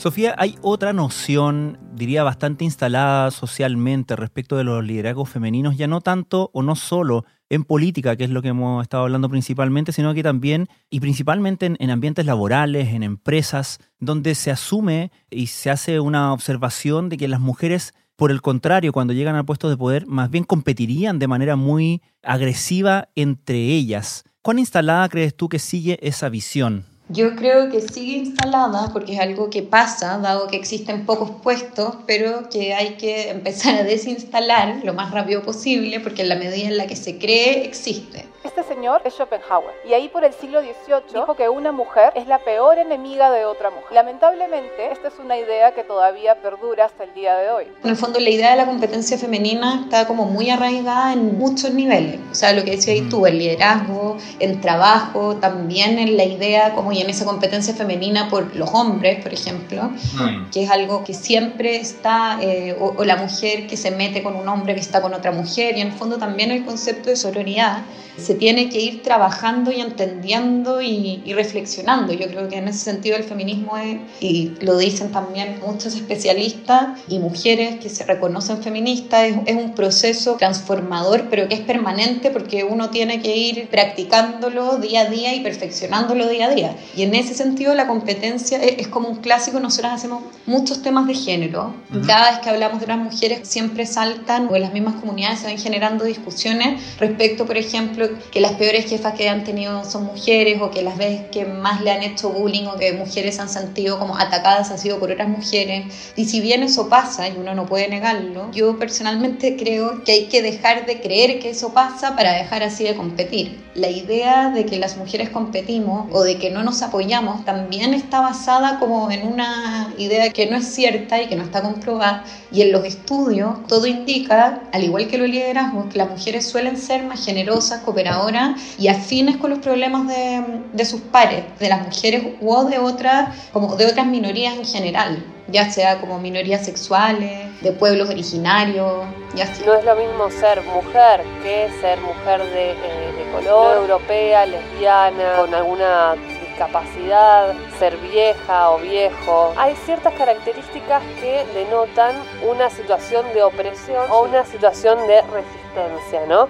Sofía, 0.00 0.34
hay 0.38 0.56
otra 0.62 0.94
noción, 0.94 1.76
diría, 1.94 2.22
bastante 2.22 2.64
instalada 2.64 3.30
socialmente 3.30 4.16
respecto 4.16 4.56
de 4.56 4.64
los 4.64 4.82
liderazgos 4.82 5.28
femeninos, 5.28 5.76
ya 5.76 5.88
no 5.88 6.00
tanto 6.00 6.50
o 6.54 6.62
no 6.62 6.74
solo 6.74 7.26
en 7.50 7.64
política, 7.64 8.16
que 8.16 8.24
es 8.24 8.30
lo 8.30 8.40
que 8.40 8.48
hemos 8.48 8.82
estado 8.82 9.02
hablando 9.02 9.28
principalmente, 9.28 9.92
sino 9.92 10.14
que 10.14 10.22
también 10.22 10.68
y 10.88 11.00
principalmente 11.00 11.66
en, 11.78 11.90
ambientes 11.90 12.24
laborales, 12.24 12.94
en 12.94 13.02
empresas, 13.02 13.78
donde 13.98 14.34
se 14.34 14.50
asume 14.50 15.12
y 15.28 15.48
se 15.48 15.68
hace 15.68 16.00
una 16.00 16.32
observación 16.32 17.10
de 17.10 17.18
que 17.18 17.28
las 17.28 17.40
mujeres, 17.40 17.92
por 18.16 18.30
el 18.30 18.40
contrario, 18.40 18.94
cuando 18.94 19.12
llegan 19.12 19.36
a 19.36 19.44
puestos 19.44 19.70
de 19.70 19.76
poder, 19.76 20.06
más 20.06 20.30
bien 20.30 20.44
competirían 20.44 21.18
de 21.18 21.28
manera 21.28 21.56
muy 21.56 22.00
agresiva 22.22 23.10
entre 23.16 23.58
ellas. 23.66 24.24
¿Cuán 24.40 24.58
instalada 24.58 25.06
crees 25.10 25.36
tú 25.36 25.50
que 25.50 25.58
sigue 25.58 25.98
esa 26.00 26.30
visión? 26.30 26.86
Yo 27.12 27.34
creo 27.34 27.70
que 27.70 27.80
sigue 27.80 28.18
instalada 28.18 28.92
porque 28.92 29.14
es 29.14 29.20
algo 29.20 29.50
que 29.50 29.64
pasa, 29.64 30.18
dado 30.18 30.46
que 30.46 30.56
existen 30.56 31.06
pocos 31.06 31.32
puestos, 31.42 31.96
pero 32.06 32.48
que 32.48 32.72
hay 32.72 32.96
que 32.98 33.30
empezar 33.30 33.74
a 33.74 33.82
desinstalar 33.82 34.84
lo 34.84 34.94
más 34.94 35.10
rápido 35.10 35.42
posible 35.42 35.98
porque 35.98 36.22
en 36.22 36.28
la 36.28 36.36
medida 36.36 36.68
en 36.68 36.76
la 36.76 36.86
que 36.86 36.94
se 36.94 37.18
cree 37.18 37.64
existe. 37.64 38.29
Este 38.42 38.62
señor 38.62 39.02
es 39.04 39.14
Schopenhauer 39.16 39.74
y 39.86 39.92
ahí 39.92 40.08
por 40.08 40.24
el 40.24 40.32
siglo 40.32 40.60
XVIII 40.60 41.12
dijo 41.12 41.34
que 41.34 41.50
una 41.50 41.72
mujer 41.72 42.14
es 42.14 42.26
la 42.26 42.38
peor 42.38 42.78
enemiga 42.78 43.30
de 43.30 43.44
otra 43.44 43.68
mujer. 43.68 43.92
Lamentablemente, 43.92 44.90
esta 44.90 45.08
es 45.08 45.14
una 45.22 45.36
idea 45.36 45.74
que 45.74 45.84
todavía 45.84 46.40
perdura 46.40 46.86
hasta 46.86 47.04
el 47.04 47.12
día 47.12 47.36
de 47.36 47.50
hoy. 47.50 47.64
En 47.84 47.90
el 47.90 47.96
fondo, 47.96 48.18
la 48.18 48.30
idea 48.30 48.52
de 48.52 48.56
la 48.56 48.64
competencia 48.64 49.18
femenina 49.18 49.82
está 49.84 50.06
como 50.06 50.24
muy 50.24 50.48
arraigada 50.48 51.12
en 51.12 51.36
muchos 51.36 51.74
niveles. 51.74 52.18
O 52.32 52.34
sea, 52.34 52.54
lo 52.54 52.64
que 52.64 52.70
decía 52.70 52.94
ahí 52.94 53.02
tú, 53.10 53.26
el 53.26 53.38
liderazgo, 53.38 54.16
en 54.38 54.62
trabajo, 54.62 55.36
también 55.36 55.98
en 55.98 56.16
la 56.16 56.24
idea 56.24 56.74
como 56.74 56.92
y 56.92 57.02
en 57.02 57.10
esa 57.10 57.26
competencia 57.26 57.74
femenina 57.74 58.30
por 58.30 58.56
los 58.56 58.70
hombres, 58.72 59.22
por 59.22 59.34
ejemplo, 59.34 59.82
mm. 59.82 60.48
que 60.50 60.64
es 60.64 60.70
algo 60.70 61.04
que 61.04 61.12
siempre 61.12 61.76
está, 61.76 62.38
eh, 62.40 62.74
o, 62.80 62.94
o 62.96 63.04
la 63.04 63.16
mujer 63.16 63.66
que 63.66 63.76
se 63.76 63.90
mete 63.90 64.22
con 64.22 64.34
un 64.34 64.48
hombre 64.48 64.74
que 64.74 64.80
está 64.80 65.02
con 65.02 65.12
otra 65.12 65.30
mujer, 65.30 65.76
y 65.76 65.82
en 65.82 65.88
el 65.88 65.92
fondo 65.92 66.16
también 66.16 66.50
el 66.52 66.64
concepto 66.64 67.10
de 67.10 67.16
sororidad 67.16 67.82
se 68.20 68.29
tiene 68.34 68.68
que 68.68 68.80
ir 68.80 69.02
trabajando 69.02 69.72
y 69.72 69.80
entendiendo 69.80 70.80
y, 70.82 71.22
reflexionando. 71.32 72.12
Yo 72.12 72.26
creo 72.28 72.48
que 72.48 72.56
en 72.56 72.68
ese 72.68 72.78
sentido 72.78 73.16
el 73.16 73.24
feminismo 73.24 73.76
es, 73.76 73.98
y 74.20 74.52
lo 74.60 74.76
dicen 74.76 75.12
también 75.12 75.60
muchos 75.64 75.94
especialistas 75.94 76.98
y 77.08 77.18
mujeres 77.18 77.80
que 77.80 77.88
se 77.88 78.04
reconocen 78.04 78.62
feministas, 78.62 79.24
es, 79.24 79.36
es 79.46 79.56
un 79.56 79.74
proceso 79.74 80.36
transformador, 80.36 81.28
pero 81.30 81.48
que 81.48 81.54
es 81.54 81.60
permanente 81.60 82.30
porque 82.30 82.64
uno 82.64 82.90
tiene 82.90 83.20
que 83.20 83.36
ir 83.36 83.68
practicándolo 83.68 84.78
día 84.78 85.02
a 85.02 85.04
día 85.06 85.34
y 85.34 85.40
perfeccionándolo 85.40 86.28
día 86.28 86.46
a 86.46 86.50
día. 86.54 86.76
Y 86.96 87.02
en 87.02 87.14
ese 87.14 87.34
sentido 87.34 87.74
la 87.74 87.86
competencia 87.86 88.62
es, 88.62 88.88
como 88.88 89.08
un 89.08 89.16
clásico, 89.16 89.60
nosotras 89.60 89.94
hacemos 89.94 90.22
muchos 90.46 90.82
temas 90.82 91.06
de 91.06 91.14
género. 91.14 91.74
Cada 92.06 92.30
vez 92.30 92.40
que 92.40 92.50
hablamos 92.50 92.80
de 92.80 92.86
las 92.86 92.98
mujeres 92.98 93.40
siempre 93.48 93.86
saltan 93.86 94.48
o 94.50 94.56
en 94.56 94.62
las 94.62 94.72
mismas 94.72 94.96
comunidades 94.96 95.40
se 95.40 95.46
van 95.46 95.58
generando 95.58 96.04
discusiones 96.04 96.98
respecto, 96.98 97.46
por 97.46 97.56
ejemplo, 97.56 98.08
que 98.30 98.40
las 98.40 98.52
peores 98.52 98.88
jefas 98.88 99.14
que 99.14 99.28
han 99.28 99.44
tenido 99.44 99.84
son 99.84 100.04
mujeres 100.04 100.60
o 100.60 100.70
que 100.70 100.82
las 100.82 100.96
veces 100.96 101.22
que 101.30 101.44
más 101.44 101.80
le 101.82 101.90
han 101.90 102.02
hecho 102.02 102.30
bullying 102.30 102.66
o 102.66 102.76
que 102.76 102.92
mujeres 102.92 103.38
han 103.38 103.48
sentido 103.48 103.98
como 103.98 104.16
atacadas 104.18 104.70
han 104.70 104.78
sido 104.78 104.98
por 104.98 105.10
otras 105.10 105.28
mujeres. 105.28 106.12
Y 106.16 106.26
si 106.26 106.40
bien 106.40 106.62
eso 106.62 106.88
pasa 106.88 107.28
y 107.28 107.36
uno 107.36 107.54
no 107.54 107.66
puede 107.66 107.88
negarlo, 107.88 108.50
yo 108.52 108.78
personalmente 108.78 109.56
creo 109.56 110.04
que 110.04 110.12
hay 110.12 110.26
que 110.26 110.42
dejar 110.42 110.86
de 110.86 111.00
creer 111.00 111.40
que 111.40 111.50
eso 111.50 111.72
pasa 111.72 112.16
para 112.16 112.32
dejar 112.32 112.62
así 112.62 112.84
de 112.84 112.94
competir. 112.94 113.69
La 113.74 113.88
idea 113.88 114.50
de 114.50 114.66
que 114.66 114.80
las 114.80 114.96
mujeres 114.96 115.30
competimos 115.30 116.08
o 116.12 116.24
de 116.24 116.38
que 116.38 116.50
no 116.50 116.64
nos 116.64 116.82
apoyamos 116.82 117.44
también 117.44 117.94
está 117.94 118.20
basada 118.20 118.80
como 118.80 119.12
en 119.12 119.24
una 119.24 119.94
idea 119.96 120.30
que 120.30 120.50
no 120.50 120.56
es 120.56 120.66
cierta 120.66 121.22
y 121.22 121.28
que 121.28 121.36
no 121.36 121.44
está 121.44 121.62
comprobada. 121.62 122.24
Y 122.50 122.62
en 122.62 122.72
los 122.72 122.84
estudios 122.84 123.64
todo 123.68 123.86
indica, 123.86 124.62
al 124.72 124.82
igual 124.82 125.06
que 125.06 125.18
los 125.18 125.28
liderazgos, 125.28 125.86
que 125.86 125.98
las 125.98 126.10
mujeres 126.10 126.48
suelen 126.48 126.76
ser 126.76 127.04
más 127.04 127.24
generosas, 127.24 127.82
ahora 128.10 128.56
y 128.76 128.88
afines 128.88 129.36
con 129.36 129.50
los 129.50 129.60
problemas 129.60 130.08
de, 130.08 130.42
de 130.72 130.84
sus 130.84 131.00
pares, 131.02 131.44
de 131.60 131.68
las 131.68 131.86
mujeres 131.86 132.24
o 132.42 132.64
de 132.64 132.78
otras, 132.78 133.36
como 133.52 133.76
de 133.76 133.86
otras 133.86 134.06
minorías 134.06 134.56
en 134.56 134.64
general 134.64 135.24
ya 135.50 135.70
sea 135.70 136.00
como 136.00 136.18
minorías 136.18 136.64
sexuales, 136.64 137.60
de 137.60 137.72
pueblos 137.72 138.08
originarios. 138.08 139.04
Ya 139.34 139.46
No 139.64 139.74
es 139.74 139.84
lo 139.84 139.96
mismo 139.96 140.30
ser 140.30 140.62
mujer 140.62 141.22
que 141.42 141.68
ser 141.80 142.00
mujer 142.00 142.42
de, 142.42 142.72
eh, 142.72 143.12
de 143.16 143.32
color, 143.32 143.76
europea, 143.78 144.46
lesbiana, 144.46 145.36
con 145.36 145.54
alguna 145.54 146.14
discapacidad, 146.40 147.54
ser 147.78 147.96
vieja 147.98 148.70
o 148.70 148.78
viejo. 148.80 149.52
Hay 149.56 149.74
ciertas 149.84 150.14
características 150.14 151.02
que 151.20 151.44
denotan 151.54 152.16
una 152.50 152.68
situación 152.70 153.24
de 153.34 153.42
opresión 153.42 154.10
o 154.10 154.24
una 154.24 154.44
situación 154.44 154.98
de 155.06 155.22
resistencia, 155.22 156.26
¿no? 156.28 156.48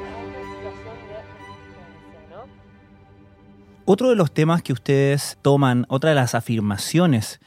Otro 3.84 4.10
de 4.10 4.14
los 4.14 4.32
temas 4.32 4.62
que 4.62 4.72
ustedes 4.72 5.36
toman, 5.42 5.84
otra 5.88 6.10
de 6.10 6.16
las 6.16 6.34
afirmaciones 6.34 7.40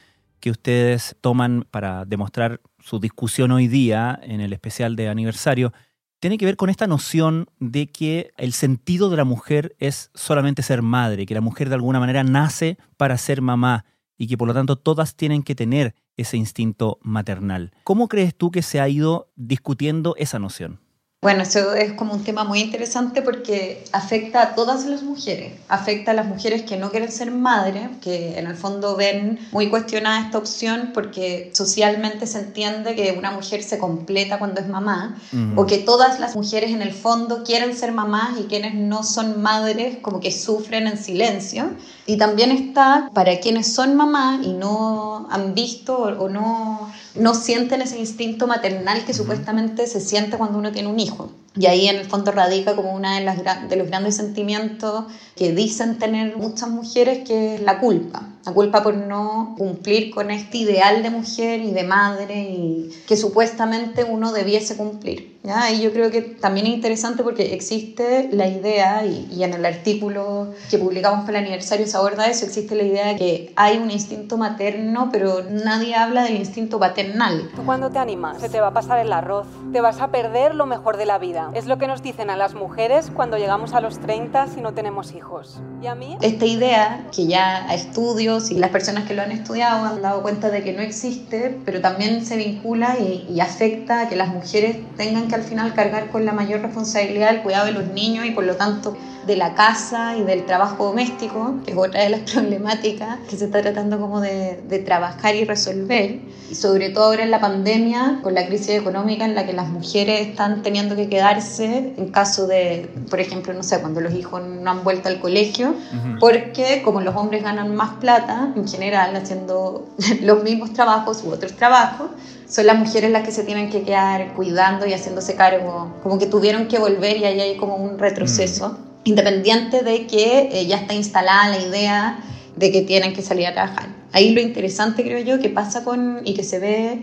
que 0.44 0.50
ustedes 0.50 1.16
toman 1.22 1.66
para 1.70 2.04
demostrar 2.04 2.60
su 2.78 3.00
discusión 3.00 3.50
hoy 3.50 3.66
día 3.66 4.20
en 4.22 4.42
el 4.42 4.52
especial 4.52 4.94
de 4.94 5.08
aniversario, 5.08 5.72
tiene 6.20 6.36
que 6.36 6.44
ver 6.44 6.58
con 6.58 6.68
esta 6.68 6.86
noción 6.86 7.46
de 7.60 7.86
que 7.86 8.30
el 8.36 8.52
sentido 8.52 9.08
de 9.08 9.16
la 9.16 9.24
mujer 9.24 9.74
es 9.78 10.10
solamente 10.12 10.62
ser 10.62 10.82
madre, 10.82 11.24
que 11.24 11.32
la 11.32 11.40
mujer 11.40 11.70
de 11.70 11.76
alguna 11.76 11.98
manera 11.98 12.24
nace 12.24 12.76
para 12.98 13.16
ser 13.16 13.40
mamá 13.40 13.86
y 14.18 14.26
que 14.26 14.36
por 14.36 14.46
lo 14.46 14.52
tanto 14.52 14.76
todas 14.76 15.16
tienen 15.16 15.44
que 15.44 15.54
tener 15.54 15.94
ese 16.18 16.36
instinto 16.36 16.98
maternal. 17.00 17.72
¿Cómo 17.82 18.08
crees 18.08 18.36
tú 18.36 18.50
que 18.50 18.60
se 18.60 18.80
ha 18.80 18.88
ido 18.90 19.32
discutiendo 19.36 20.14
esa 20.18 20.38
noción? 20.38 20.83
Bueno, 21.24 21.42
eso 21.42 21.72
es 21.72 21.94
como 21.94 22.12
un 22.12 22.22
tema 22.22 22.44
muy 22.44 22.60
interesante 22.60 23.22
porque 23.22 23.82
afecta 23.92 24.42
a 24.42 24.54
todas 24.54 24.84
las 24.84 25.02
mujeres. 25.02 25.54
Afecta 25.68 26.10
a 26.10 26.14
las 26.14 26.26
mujeres 26.26 26.64
que 26.64 26.76
no 26.76 26.90
quieren 26.90 27.10
ser 27.10 27.30
madres, 27.30 27.88
que 28.02 28.38
en 28.38 28.46
el 28.46 28.54
fondo 28.54 28.94
ven 28.94 29.38
muy 29.50 29.70
cuestionada 29.70 30.20
esta 30.20 30.36
opción 30.36 30.90
porque 30.92 31.50
socialmente 31.54 32.26
se 32.26 32.40
entiende 32.40 32.94
que 32.94 33.14
una 33.16 33.30
mujer 33.30 33.62
se 33.62 33.78
completa 33.78 34.38
cuando 34.38 34.60
es 34.60 34.68
mamá, 34.68 35.18
o 35.56 35.64
que 35.64 35.78
todas 35.78 36.20
las 36.20 36.36
mujeres 36.36 36.72
en 36.72 36.82
el 36.82 36.92
fondo 36.92 37.42
quieren 37.42 37.74
ser 37.74 37.92
mamás 37.92 38.38
y 38.38 38.42
quienes 38.42 38.74
no 38.74 39.02
son 39.02 39.40
madres 39.40 39.96
como 40.02 40.20
que 40.20 40.30
sufren 40.30 40.86
en 40.86 40.98
silencio. 40.98 41.70
Y 42.04 42.18
también 42.18 42.50
está 42.50 43.08
para 43.14 43.40
quienes 43.40 43.72
son 43.72 43.96
mamás 43.96 44.44
y 44.44 44.52
no 44.52 45.26
han 45.30 45.54
visto 45.54 45.96
o 45.96 46.28
no 46.28 46.92
no 47.14 47.34
sienten 47.34 47.80
ese 47.80 47.98
instinto 47.98 48.46
maternal 48.46 49.04
que 49.04 49.14
supuestamente 49.14 49.86
se 49.86 50.00
siente 50.00 50.36
cuando 50.36 50.58
uno 50.58 50.72
tiene 50.72 50.88
un 50.88 50.98
hijo. 50.98 51.13
Y 51.56 51.66
ahí 51.66 51.88
en 51.88 51.96
el 51.96 52.06
fondo 52.06 52.32
radica 52.32 52.74
como 52.74 52.92
uno 52.94 53.08
de, 53.08 53.20
de 53.68 53.76
los 53.76 53.86
grandes 53.88 54.16
sentimientos 54.16 55.04
que 55.36 55.52
dicen 55.52 55.98
tener 55.98 56.36
muchas 56.36 56.68
mujeres, 56.68 57.26
que 57.26 57.54
es 57.54 57.60
la 57.60 57.78
culpa. 57.78 58.28
La 58.44 58.52
culpa 58.52 58.82
por 58.82 58.96
no 58.96 59.54
cumplir 59.56 60.10
con 60.10 60.30
este 60.30 60.58
ideal 60.58 61.02
de 61.02 61.10
mujer 61.10 61.60
y 61.60 61.70
de 61.70 61.84
madre 61.84 62.42
y 62.42 62.90
que 63.06 63.16
supuestamente 63.16 64.04
uno 64.04 64.32
debiese 64.32 64.76
cumplir. 64.76 65.33
¿Ya? 65.44 65.70
Y 65.70 65.82
yo 65.82 65.92
creo 65.92 66.10
que 66.10 66.22
también 66.22 66.66
es 66.66 66.74
interesante 66.74 67.22
porque 67.22 67.54
existe 67.54 68.28
la 68.32 68.48
idea, 68.48 69.06
y, 69.06 69.28
y 69.30 69.44
en 69.44 69.54
el 69.54 69.64
artículo 69.64 70.48
que 70.70 70.78
publicamos 70.78 71.24
para 71.24 71.38
el 71.38 71.44
aniversario 71.44 71.86
se 71.86 71.96
aborda 71.96 72.26
eso, 72.26 72.44
existe 72.46 72.74
la 72.74 72.82
idea 72.82 73.06
de 73.08 73.16
que 73.16 73.52
hay 73.54 73.78
un 73.78 73.90
instinto 73.90 74.36
materno, 74.36 75.10
pero 75.12 75.42
nadie 75.48 75.94
habla 75.94 76.24
del 76.24 76.36
instinto 76.36 76.80
paternal. 76.80 77.50
¿Tú 77.54 77.64
cuando 77.64 77.90
te 77.90 77.98
animas? 77.98 78.40
Se 78.40 78.48
te 78.48 78.60
va 78.60 78.68
a 78.68 78.72
pasar 78.72 78.98
el 78.98 79.12
arroz, 79.12 79.46
te 79.72 79.80
vas 79.80 80.00
a 80.00 80.10
perder 80.10 80.54
lo 80.54 80.66
mejor 80.66 80.96
de 80.96 81.06
la 81.06 81.18
vida 81.18 81.44
es 81.54 81.66
lo 81.66 81.78
que 81.78 81.86
nos 81.86 82.02
dicen 82.02 82.30
a 82.30 82.36
las 82.36 82.54
mujeres 82.54 83.10
cuando 83.14 83.36
llegamos 83.36 83.74
a 83.74 83.80
los 83.80 84.00
30 84.00 84.48
si 84.48 84.60
no 84.60 84.74
tenemos 84.74 85.12
hijos. 85.14 85.60
¿Y 85.82 85.86
a 85.86 85.94
mí? 85.94 86.16
Esta 86.20 86.46
idea, 86.46 87.06
que 87.14 87.26
ya 87.26 87.68
a 87.68 87.74
estudios 87.74 88.50
y 88.50 88.54
las 88.54 88.70
personas 88.70 89.04
que 89.04 89.14
lo 89.14 89.22
han 89.22 89.32
estudiado 89.32 89.84
han 89.84 90.02
dado 90.02 90.22
cuenta 90.22 90.50
de 90.50 90.62
que 90.62 90.72
no 90.72 90.82
existe, 90.82 91.58
pero 91.64 91.80
también 91.80 92.24
se 92.24 92.36
vincula 92.36 92.96
y, 92.98 93.26
y 93.30 93.40
afecta 93.40 94.02
a 94.02 94.08
que 94.08 94.16
las 94.16 94.28
mujeres 94.28 94.78
tengan 94.96 95.28
que 95.28 95.33
al 95.34 95.42
final 95.42 95.74
cargar 95.74 96.08
con 96.10 96.24
la 96.24 96.32
mayor 96.32 96.60
responsabilidad 96.60 97.30
del 97.32 97.42
cuidado 97.42 97.66
de 97.66 97.72
los 97.72 97.86
niños 97.88 98.24
y 98.26 98.30
por 98.30 98.44
lo 98.44 98.56
tanto 98.56 98.96
de 99.26 99.36
la 99.36 99.54
casa 99.54 100.16
y 100.16 100.22
del 100.22 100.44
trabajo 100.44 100.84
doméstico, 100.84 101.54
que 101.64 101.72
es 101.72 101.76
otra 101.76 102.02
de 102.02 102.10
las 102.10 102.20
problemáticas 102.32 103.18
que 103.28 103.36
se 103.36 103.46
está 103.46 103.62
tratando 103.62 103.98
como 103.98 104.20
de, 104.20 104.60
de, 104.68 104.78
trabajar 104.78 105.34
y 105.34 105.44
resolver. 105.44 106.20
Y 106.50 106.54
sobre 106.54 106.90
todo 106.90 107.04
ahora 107.04 107.22
en 107.22 107.30
la 107.30 107.40
pandemia, 107.40 108.20
con 108.22 108.34
la 108.34 108.46
crisis 108.46 108.70
económica 108.70 109.24
en 109.24 109.34
la 109.34 109.46
que 109.46 109.54
las 109.54 109.68
mujeres 109.68 110.26
están 110.26 110.62
teniendo 110.62 110.94
que 110.94 111.08
quedarse 111.08 111.94
en 111.96 112.08
caso 112.08 112.46
de, 112.46 112.90
por 113.08 113.18
ejemplo, 113.18 113.54
no 113.54 113.62
sé, 113.62 113.80
cuando 113.80 114.00
los 114.00 114.14
hijos 114.14 114.42
no 114.44 114.70
han 114.70 114.84
vuelto 114.84 115.08
al 115.08 115.20
colegio, 115.20 115.74
porque 116.20 116.82
como 116.84 117.00
los 117.00 117.16
hombres 117.16 117.42
ganan 117.42 117.74
más 117.74 117.94
plata, 117.94 118.52
en 118.54 118.68
general, 118.68 119.16
haciendo 119.16 119.88
los 120.20 120.42
mismos 120.42 120.72
trabajos 120.74 121.22
u 121.24 121.30
otros 121.30 121.54
trabajos, 121.54 122.08
son 122.48 122.66
las 122.66 122.78
mujeres 122.78 123.10
las 123.10 123.24
que 123.24 123.32
se 123.32 123.44
tienen 123.44 123.70
que 123.70 123.82
quedar 123.82 124.34
cuidando 124.34 124.86
y 124.86 124.92
haciéndose 124.92 125.34
cargo, 125.34 125.94
como 126.02 126.18
que 126.18 126.26
tuvieron 126.26 126.68
que 126.68 126.78
volver 126.78 127.16
y 127.16 127.24
ahí 127.24 127.40
hay 127.40 127.56
como 127.56 127.76
un 127.76 127.98
retroceso 127.98 128.78
independiente 129.04 129.82
de 129.82 130.06
que 130.06 130.48
eh, 130.52 130.66
ya 130.66 130.76
está 130.76 130.94
instalada 130.94 131.48
la 131.48 131.58
idea 131.58 132.18
de 132.56 132.70
que 132.70 132.82
tienen 132.82 133.12
que 133.12 133.22
salir 133.22 133.46
a 133.46 133.52
trabajar. 133.52 133.88
Ahí 134.12 134.32
lo 134.32 134.40
interesante 134.40 135.02
creo 135.02 135.18
yo 135.18 135.40
que 135.40 135.48
pasa 135.48 135.84
con 135.84 136.20
y 136.24 136.34
que 136.34 136.44
se 136.44 136.58
ve 136.58 137.02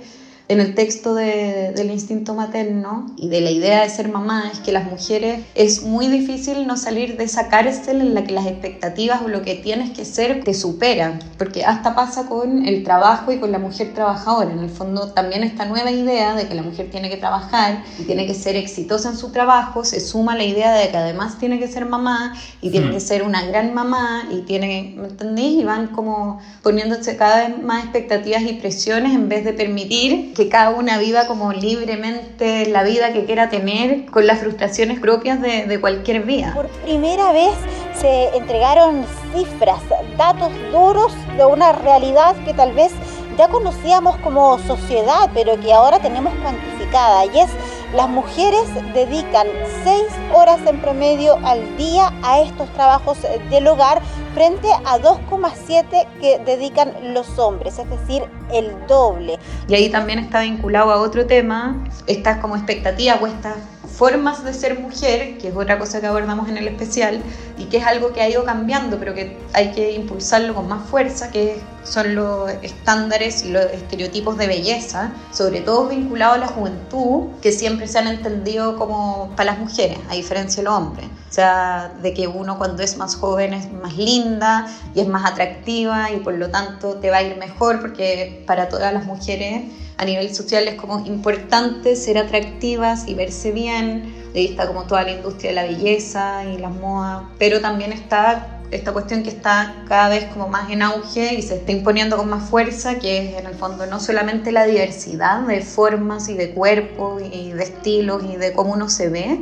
en 0.51 0.59
el 0.59 0.75
texto 0.75 1.15
de, 1.15 1.71
del 1.75 1.91
instinto 1.91 2.33
materno 2.33 3.05
y 3.15 3.29
de 3.29 3.39
la 3.39 3.51
idea 3.51 3.83
de 3.83 3.89
ser 3.89 4.09
mamá 4.09 4.49
es 4.51 4.59
que 4.59 4.73
las 4.73 4.83
mujeres 4.89 5.45
es 5.55 5.83
muy 5.83 6.07
difícil 6.07 6.67
no 6.67 6.75
salir 6.75 7.15
de 7.15 7.23
esa 7.23 7.47
cárcel 7.47 8.01
en 8.01 8.13
la 8.13 8.25
que 8.25 8.33
las 8.33 8.47
expectativas 8.47 9.21
o 9.21 9.29
lo 9.29 9.43
que 9.43 9.55
tienes 9.55 9.91
que 9.91 10.03
ser 10.03 10.43
te 10.43 10.53
superan, 10.53 11.19
porque 11.37 11.63
hasta 11.63 11.95
pasa 11.95 12.27
con 12.27 12.65
el 12.67 12.83
trabajo 12.83 13.31
y 13.31 13.39
con 13.39 13.51
la 13.53 13.59
mujer 13.59 13.93
trabajadora. 13.93 14.51
En 14.51 14.59
el 14.59 14.69
fondo 14.69 15.11
también 15.13 15.43
esta 15.43 15.65
nueva 15.65 15.89
idea 15.89 16.35
de 16.35 16.47
que 16.47 16.55
la 16.55 16.63
mujer 16.63 16.89
tiene 16.91 17.09
que 17.09 17.17
trabajar 17.17 17.83
y 17.97 18.03
tiene 18.03 18.27
que 18.27 18.33
ser 18.33 18.57
exitosa 18.57 19.09
en 19.09 19.17
su 19.17 19.31
trabajo 19.31 19.85
se 19.85 19.99
suma 20.01 20.35
la 20.35 20.43
idea 20.43 20.73
de 20.73 20.89
que 20.89 20.97
además 20.97 21.39
tiene 21.39 21.59
que 21.59 21.67
ser 21.67 21.85
mamá 21.85 22.33
y 22.61 22.71
tiene 22.71 22.87
hmm. 22.87 22.91
que 22.91 22.99
ser 22.99 23.23
una 23.23 23.45
gran 23.45 23.73
mamá 23.73 24.27
y 24.31 24.41
tiene, 24.41 24.95
¿me 24.97 25.07
entendís? 25.07 25.61
Y 25.61 25.63
van 25.63 25.87
como 25.87 26.39
poniéndose 26.61 27.15
cada 27.15 27.47
vez 27.47 27.63
más 27.63 27.83
expectativas 27.83 28.43
y 28.43 28.53
presiones 28.53 29.13
en 29.13 29.29
vez 29.29 29.45
de 29.45 29.53
permitir 29.53 30.33
que 30.33 30.40
que 30.41 30.49
cada 30.49 30.71
una 30.71 30.97
viva 30.97 31.27
como 31.27 31.53
libremente 31.53 32.67
la 32.67 32.81
vida 32.81 33.13
que 33.13 33.25
quiera 33.25 33.49
tener 33.49 34.05
con 34.07 34.25
las 34.25 34.39
frustraciones 34.39 34.99
propias 34.99 35.39
de, 35.39 35.67
de 35.67 35.79
cualquier 35.79 36.23
vida. 36.23 36.53
Por 36.55 36.67
primera 36.67 37.31
vez 37.31 37.53
se 37.99 38.35
entregaron 38.35 39.05
cifras, 39.35 39.79
datos 40.17 40.49
duros 40.71 41.13
de 41.37 41.45
una 41.45 41.73
realidad 41.73 42.35
que 42.43 42.55
tal 42.55 42.73
vez 42.73 42.91
ya 43.37 43.49
conocíamos 43.49 44.17
como 44.17 44.57
sociedad, 44.59 45.29
pero 45.33 45.59
que 45.59 45.71
ahora 45.71 45.99
tenemos 45.99 46.33
cuantificada, 46.41 47.25
y 47.25 47.39
es 47.39 47.49
las 47.93 48.09
mujeres 48.09 48.63
dedican 48.93 49.47
6 49.83 50.03
horas 50.33 50.59
en 50.65 50.81
promedio 50.81 51.37
al 51.43 51.77
día 51.77 52.11
a 52.23 52.39
estos 52.41 52.67
trabajos 52.73 53.17
del 53.49 53.67
hogar 53.67 54.01
frente 54.33 54.67
a 54.85 54.99
2,7 54.99 56.07
que 56.19 56.39
dedican 56.39 57.13
los 57.13 57.37
hombres, 57.39 57.79
es 57.79 57.89
decir, 57.89 58.23
el 58.51 58.71
doble. 58.87 59.39
Y 59.67 59.75
ahí 59.75 59.89
también 59.89 60.19
está 60.19 60.41
vinculado 60.41 60.91
a 60.91 61.01
otro 61.01 61.25
tema, 61.25 61.83
estas 62.07 62.37
como 62.39 62.55
expectativas 62.55 63.21
o 63.21 63.27
estas 63.27 63.57
formas 63.95 64.43
de 64.43 64.53
ser 64.53 64.79
mujer, 64.79 65.37
que 65.37 65.49
es 65.49 65.55
otra 65.55 65.77
cosa 65.77 66.01
que 66.01 66.07
abordamos 66.07 66.49
en 66.49 66.57
el 66.57 66.67
especial, 66.67 67.21
y 67.57 67.65
que 67.65 67.77
es 67.77 67.85
algo 67.85 68.13
que 68.13 68.21
ha 68.21 68.29
ido 68.29 68.43
cambiando, 68.43 68.97
pero 68.97 69.13
que 69.13 69.37
hay 69.53 69.71
que 69.71 69.91
impulsarlo 69.91 70.55
con 70.55 70.67
más 70.67 70.89
fuerza, 70.89 71.31
que 71.31 71.59
son 71.83 72.15
los 72.15 72.49
estándares 72.61 73.43
y 73.43 73.51
los 73.51 73.65
estereotipos 73.65 74.37
de 74.37 74.47
belleza, 74.47 75.11
sobre 75.31 75.61
todo 75.61 75.87
vinculados 75.87 76.37
a 76.37 76.39
la 76.39 76.47
juventud, 76.47 77.27
que 77.41 77.51
siempre 77.51 77.87
se 77.87 77.99
han 77.99 78.07
entendido 78.07 78.77
como 78.77 79.31
para 79.35 79.51
las 79.51 79.59
mujeres, 79.59 79.97
a 80.09 80.13
diferencia 80.13 80.61
de 80.61 80.69
los 80.69 80.73
hombres. 80.73 81.07
O 81.29 81.33
sea, 81.33 81.93
de 82.01 82.13
que 82.13 82.27
uno 82.27 82.57
cuando 82.57 82.83
es 82.83 82.97
más 82.97 83.15
joven 83.15 83.53
es 83.53 83.71
más 83.71 83.95
linda 83.95 84.67
y 84.93 84.99
es 84.99 85.07
más 85.07 85.29
atractiva 85.31 86.11
y 86.11 86.17
por 86.17 86.33
lo 86.33 86.49
tanto 86.49 86.95
te 86.95 87.09
va 87.09 87.17
a 87.17 87.23
ir 87.23 87.37
mejor 87.37 87.79
porque 87.79 88.43
para 88.45 88.67
todas 88.67 88.93
las 88.93 89.05
mujeres 89.05 89.63
a 90.01 90.05
nivel 90.05 90.33
social 90.33 90.67
es 90.67 90.75
como 90.75 91.05
importante 91.05 91.95
ser 91.95 92.17
atractivas 92.17 93.07
y 93.07 93.13
verse 93.13 93.51
bien. 93.51 94.15
Ahí 94.33 94.47
está 94.47 94.65
como 94.65 94.85
toda 94.85 95.03
la 95.03 95.11
industria 95.11 95.51
de 95.51 95.55
la 95.55 95.63
belleza 95.63 96.43
y 96.43 96.57
las 96.57 96.71
modas, 96.71 97.25
pero 97.37 97.61
también 97.61 97.93
está 97.93 98.61
esta 98.71 98.93
cuestión 98.93 99.21
que 99.21 99.29
está 99.29 99.83
cada 99.87 100.09
vez 100.09 100.25
como 100.33 100.47
más 100.47 100.71
en 100.71 100.81
auge 100.81 101.35
y 101.35 101.43
se 101.43 101.57
está 101.57 101.71
imponiendo 101.71 102.17
con 102.17 102.29
más 102.29 102.49
fuerza, 102.49 102.97
que 102.97 103.29
es 103.29 103.39
en 103.39 103.45
el 103.45 103.53
fondo 103.53 103.85
no 103.85 103.99
solamente 103.99 104.51
la 104.51 104.65
diversidad 104.65 105.41
de 105.41 105.61
formas 105.61 106.29
y 106.29 106.33
de 106.33 106.49
cuerpos 106.49 107.21
y 107.21 107.51
de 107.51 107.63
estilos 107.63 108.23
y 108.23 108.37
de 108.37 108.53
cómo 108.53 108.73
uno 108.73 108.89
se 108.89 109.09
ve, 109.09 109.41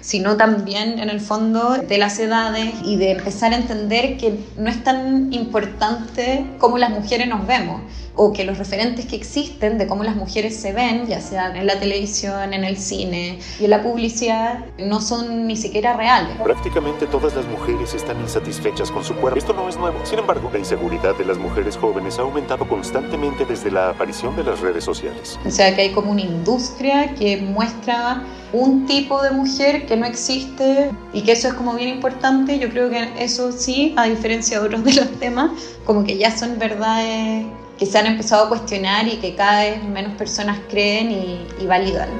sino 0.00 0.36
también 0.36 0.98
en 0.98 1.10
el 1.10 1.20
fondo 1.20 1.76
de 1.76 1.98
las 1.98 2.18
edades 2.18 2.74
y 2.84 2.96
de 2.96 3.12
empezar 3.12 3.52
a 3.52 3.56
entender 3.56 4.16
que 4.16 4.40
no 4.56 4.70
es 4.70 4.82
tan 4.82 5.32
importante 5.32 6.46
cómo 6.58 6.78
las 6.78 6.90
mujeres 6.90 7.28
nos 7.28 7.46
vemos 7.46 7.82
o 8.22 8.34
que 8.34 8.44
los 8.44 8.58
referentes 8.58 9.06
que 9.06 9.16
existen 9.16 9.78
de 9.78 9.86
cómo 9.86 10.04
las 10.04 10.14
mujeres 10.14 10.54
se 10.54 10.74
ven, 10.74 11.06
ya 11.06 11.22
sean 11.22 11.56
en 11.56 11.66
la 11.66 11.80
televisión, 11.80 12.52
en 12.52 12.64
el 12.64 12.76
cine 12.76 13.38
y 13.58 13.64
en 13.64 13.70
la 13.70 13.82
publicidad, 13.82 14.58
no 14.78 15.00
son 15.00 15.46
ni 15.46 15.56
siquiera 15.56 15.96
reales. 15.96 16.36
Prácticamente 16.44 17.06
todas 17.06 17.34
las 17.34 17.46
mujeres 17.46 17.94
están 17.94 18.20
insatisfechas 18.20 18.90
con 18.90 19.04
su 19.04 19.14
cuerpo. 19.14 19.38
Esto 19.38 19.54
no 19.54 19.66
es 19.70 19.78
nuevo. 19.78 19.98
Sin 20.04 20.18
embargo, 20.18 20.50
la 20.52 20.58
inseguridad 20.58 21.16
de 21.16 21.24
las 21.24 21.38
mujeres 21.38 21.78
jóvenes 21.78 22.18
ha 22.18 22.22
aumentado 22.22 22.68
constantemente 22.68 23.46
desde 23.46 23.70
la 23.70 23.88
aparición 23.88 24.36
de 24.36 24.44
las 24.44 24.60
redes 24.60 24.84
sociales. 24.84 25.38
O 25.46 25.50
sea 25.50 25.74
que 25.74 25.80
hay 25.80 25.92
como 25.92 26.10
una 26.10 26.20
industria 26.20 27.14
que 27.14 27.38
muestra 27.38 28.22
un 28.52 28.84
tipo 28.84 29.22
de 29.22 29.30
mujer 29.30 29.86
que 29.86 29.96
no 29.96 30.04
existe 30.04 30.90
y 31.14 31.22
que 31.22 31.32
eso 31.32 31.48
es 31.48 31.54
como 31.54 31.72
bien 31.72 31.88
importante. 31.88 32.58
Yo 32.58 32.68
creo 32.68 32.90
que 32.90 33.08
eso 33.18 33.50
sí, 33.50 33.94
a 33.96 34.04
diferencia 34.04 34.60
de 34.60 34.66
otros 34.66 34.84
de 34.84 34.92
los 34.92 35.10
temas, 35.18 35.52
como 35.86 36.04
que 36.04 36.18
ya 36.18 36.36
son 36.36 36.58
verdades 36.58 37.46
que 37.80 37.86
se 37.86 37.98
han 37.98 38.04
empezado 38.04 38.44
a 38.44 38.48
cuestionar 38.50 39.08
y 39.08 39.16
que 39.16 39.34
cada 39.34 39.62
vez 39.62 39.82
menos 39.82 40.12
personas 40.12 40.58
creen 40.68 41.10
y, 41.10 41.46
y 41.58 41.66
validan. 41.66 42.10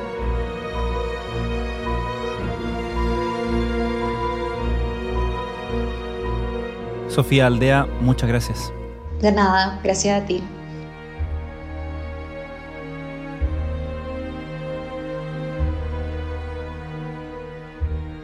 Sofía 7.09 7.47
Aldea, 7.47 7.87
muchas 8.01 8.31
gracias. 8.31 8.73
De 9.21 9.33
nada, 9.33 9.79
gracias 9.85 10.23
a 10.23 10.25
ti. 10.25 10.43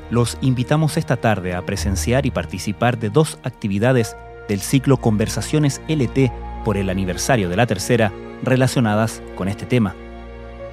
Los 0.09 0.39
invitamos 0.41 0.97
esta 0.97 1.19
tarde 1.19 1.55
a 1.55 1.67
presenciar 1.67 2.25
y 2.25 2.31
participar 2.31 2.97
de 2.97 3.11
dos 3.11 3.39
actividades 3.43 4.17
del 4.49 4.63
ciclo 4.63 4.97
Conversaciones 4.97 5.83
LT 5.87 6.46
por 6.67 6.77
el 6.77 6.91
aniversario 6.91 7.49
de 7.49 7.55
la 7.55 7.65
tercera 7.65 8.11
relacionadas 8.43 9.23
con 9.37 9.47
este 9.47 9.67
tema. 9.67 9.95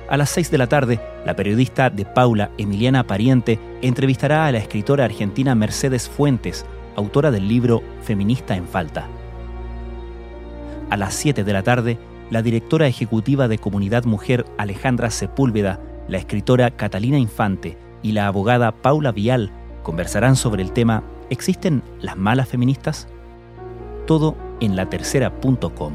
A 0.09 0.17
las 0.17 0.31
6 0.31 0.49
de 0.49 0.57
la 0.57 0.65
tarde 0.65 0.99
La 1.23 1.35
periodista 1.35 1.91
de 1.91 2.03
Paula, 2.03 2.49
Emiliana 2.57 3.05
Pariente, 3.05 3.59
entrevistará 3.83 4.47
a 4.47 4.51
la 4.51 4.57
escritora 4.57 5.05
argentina 5.05 5.53
Mercedes 5.53 6.09
Fuentes, 6.09 6.65
autora 6.95 7.29
del 7.29 7.47
libro 7.47 7.83
Feminista 8.01 8.55
en 8.55 8.67
Falta. 8.67 9.05
A 10.89 10.97
las 10.97 11.13
7 11.13 11.43
de 11.43 11.53
la 11.53 11.61
tarde, 11.61 11.99
la 12.31 12.41
directora 12.41 12.87
ejecutiva 12.87 13.47
de 13.47 13.59
Comunidad 13.59 14.05
Mujer 14.05 14.47
Alejandra 14.57 15.11
Sepúlveda, 15.11 15.79
la 16.07 16.17
escritora 16.17 16.71
Catalina 16.71 17.19
Infante 17.19 17.77
y 18.01 18.13
la 18.13 18.25
abogada 18.25 18.71
Paula 18.71 19.11
Vial 19.11 19.51
conversarán 19.83 20.37
sobre 20.37 20.63
el 20.63 20.71
tema 20.71 21.03
¿Existen 21.29 21.83
las 22.01 22.17
malas 22.17 22.49
feministas? 22.49 23.07
Todo 24.05 24.35
en 24.59 24.75
latercera.com. 24.75 25.93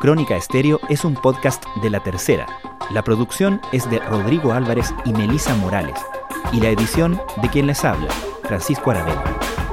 Crónica 0.00 0.36
Estéreo 0.36 0.78
es 0.88 1.04
un 1.04 1.14
podcast 1.14 1.64
de 1.82 1.90
La 1.90 2.00
Tercera. 2.00 2.46
La 2.90 3.02
producción 3.02 3.60
es 3.72 3.90
de 3.90 3.98
Rodrigo 3.98 4.52
Álvarez 4.52 4.94
y 5.04 5.12
Melisa 5.12 5.54
Morales. 5.56 6.00
Y 6.52 6.60
la 6.60 6.70
edición 6.70 7.20
de 7.42 7.48
quien 7.50 7.66
les 7.66 7.84
habla, 7.84 8.08
Francisco 8.44 8.92
Aravena. 8.92 9.24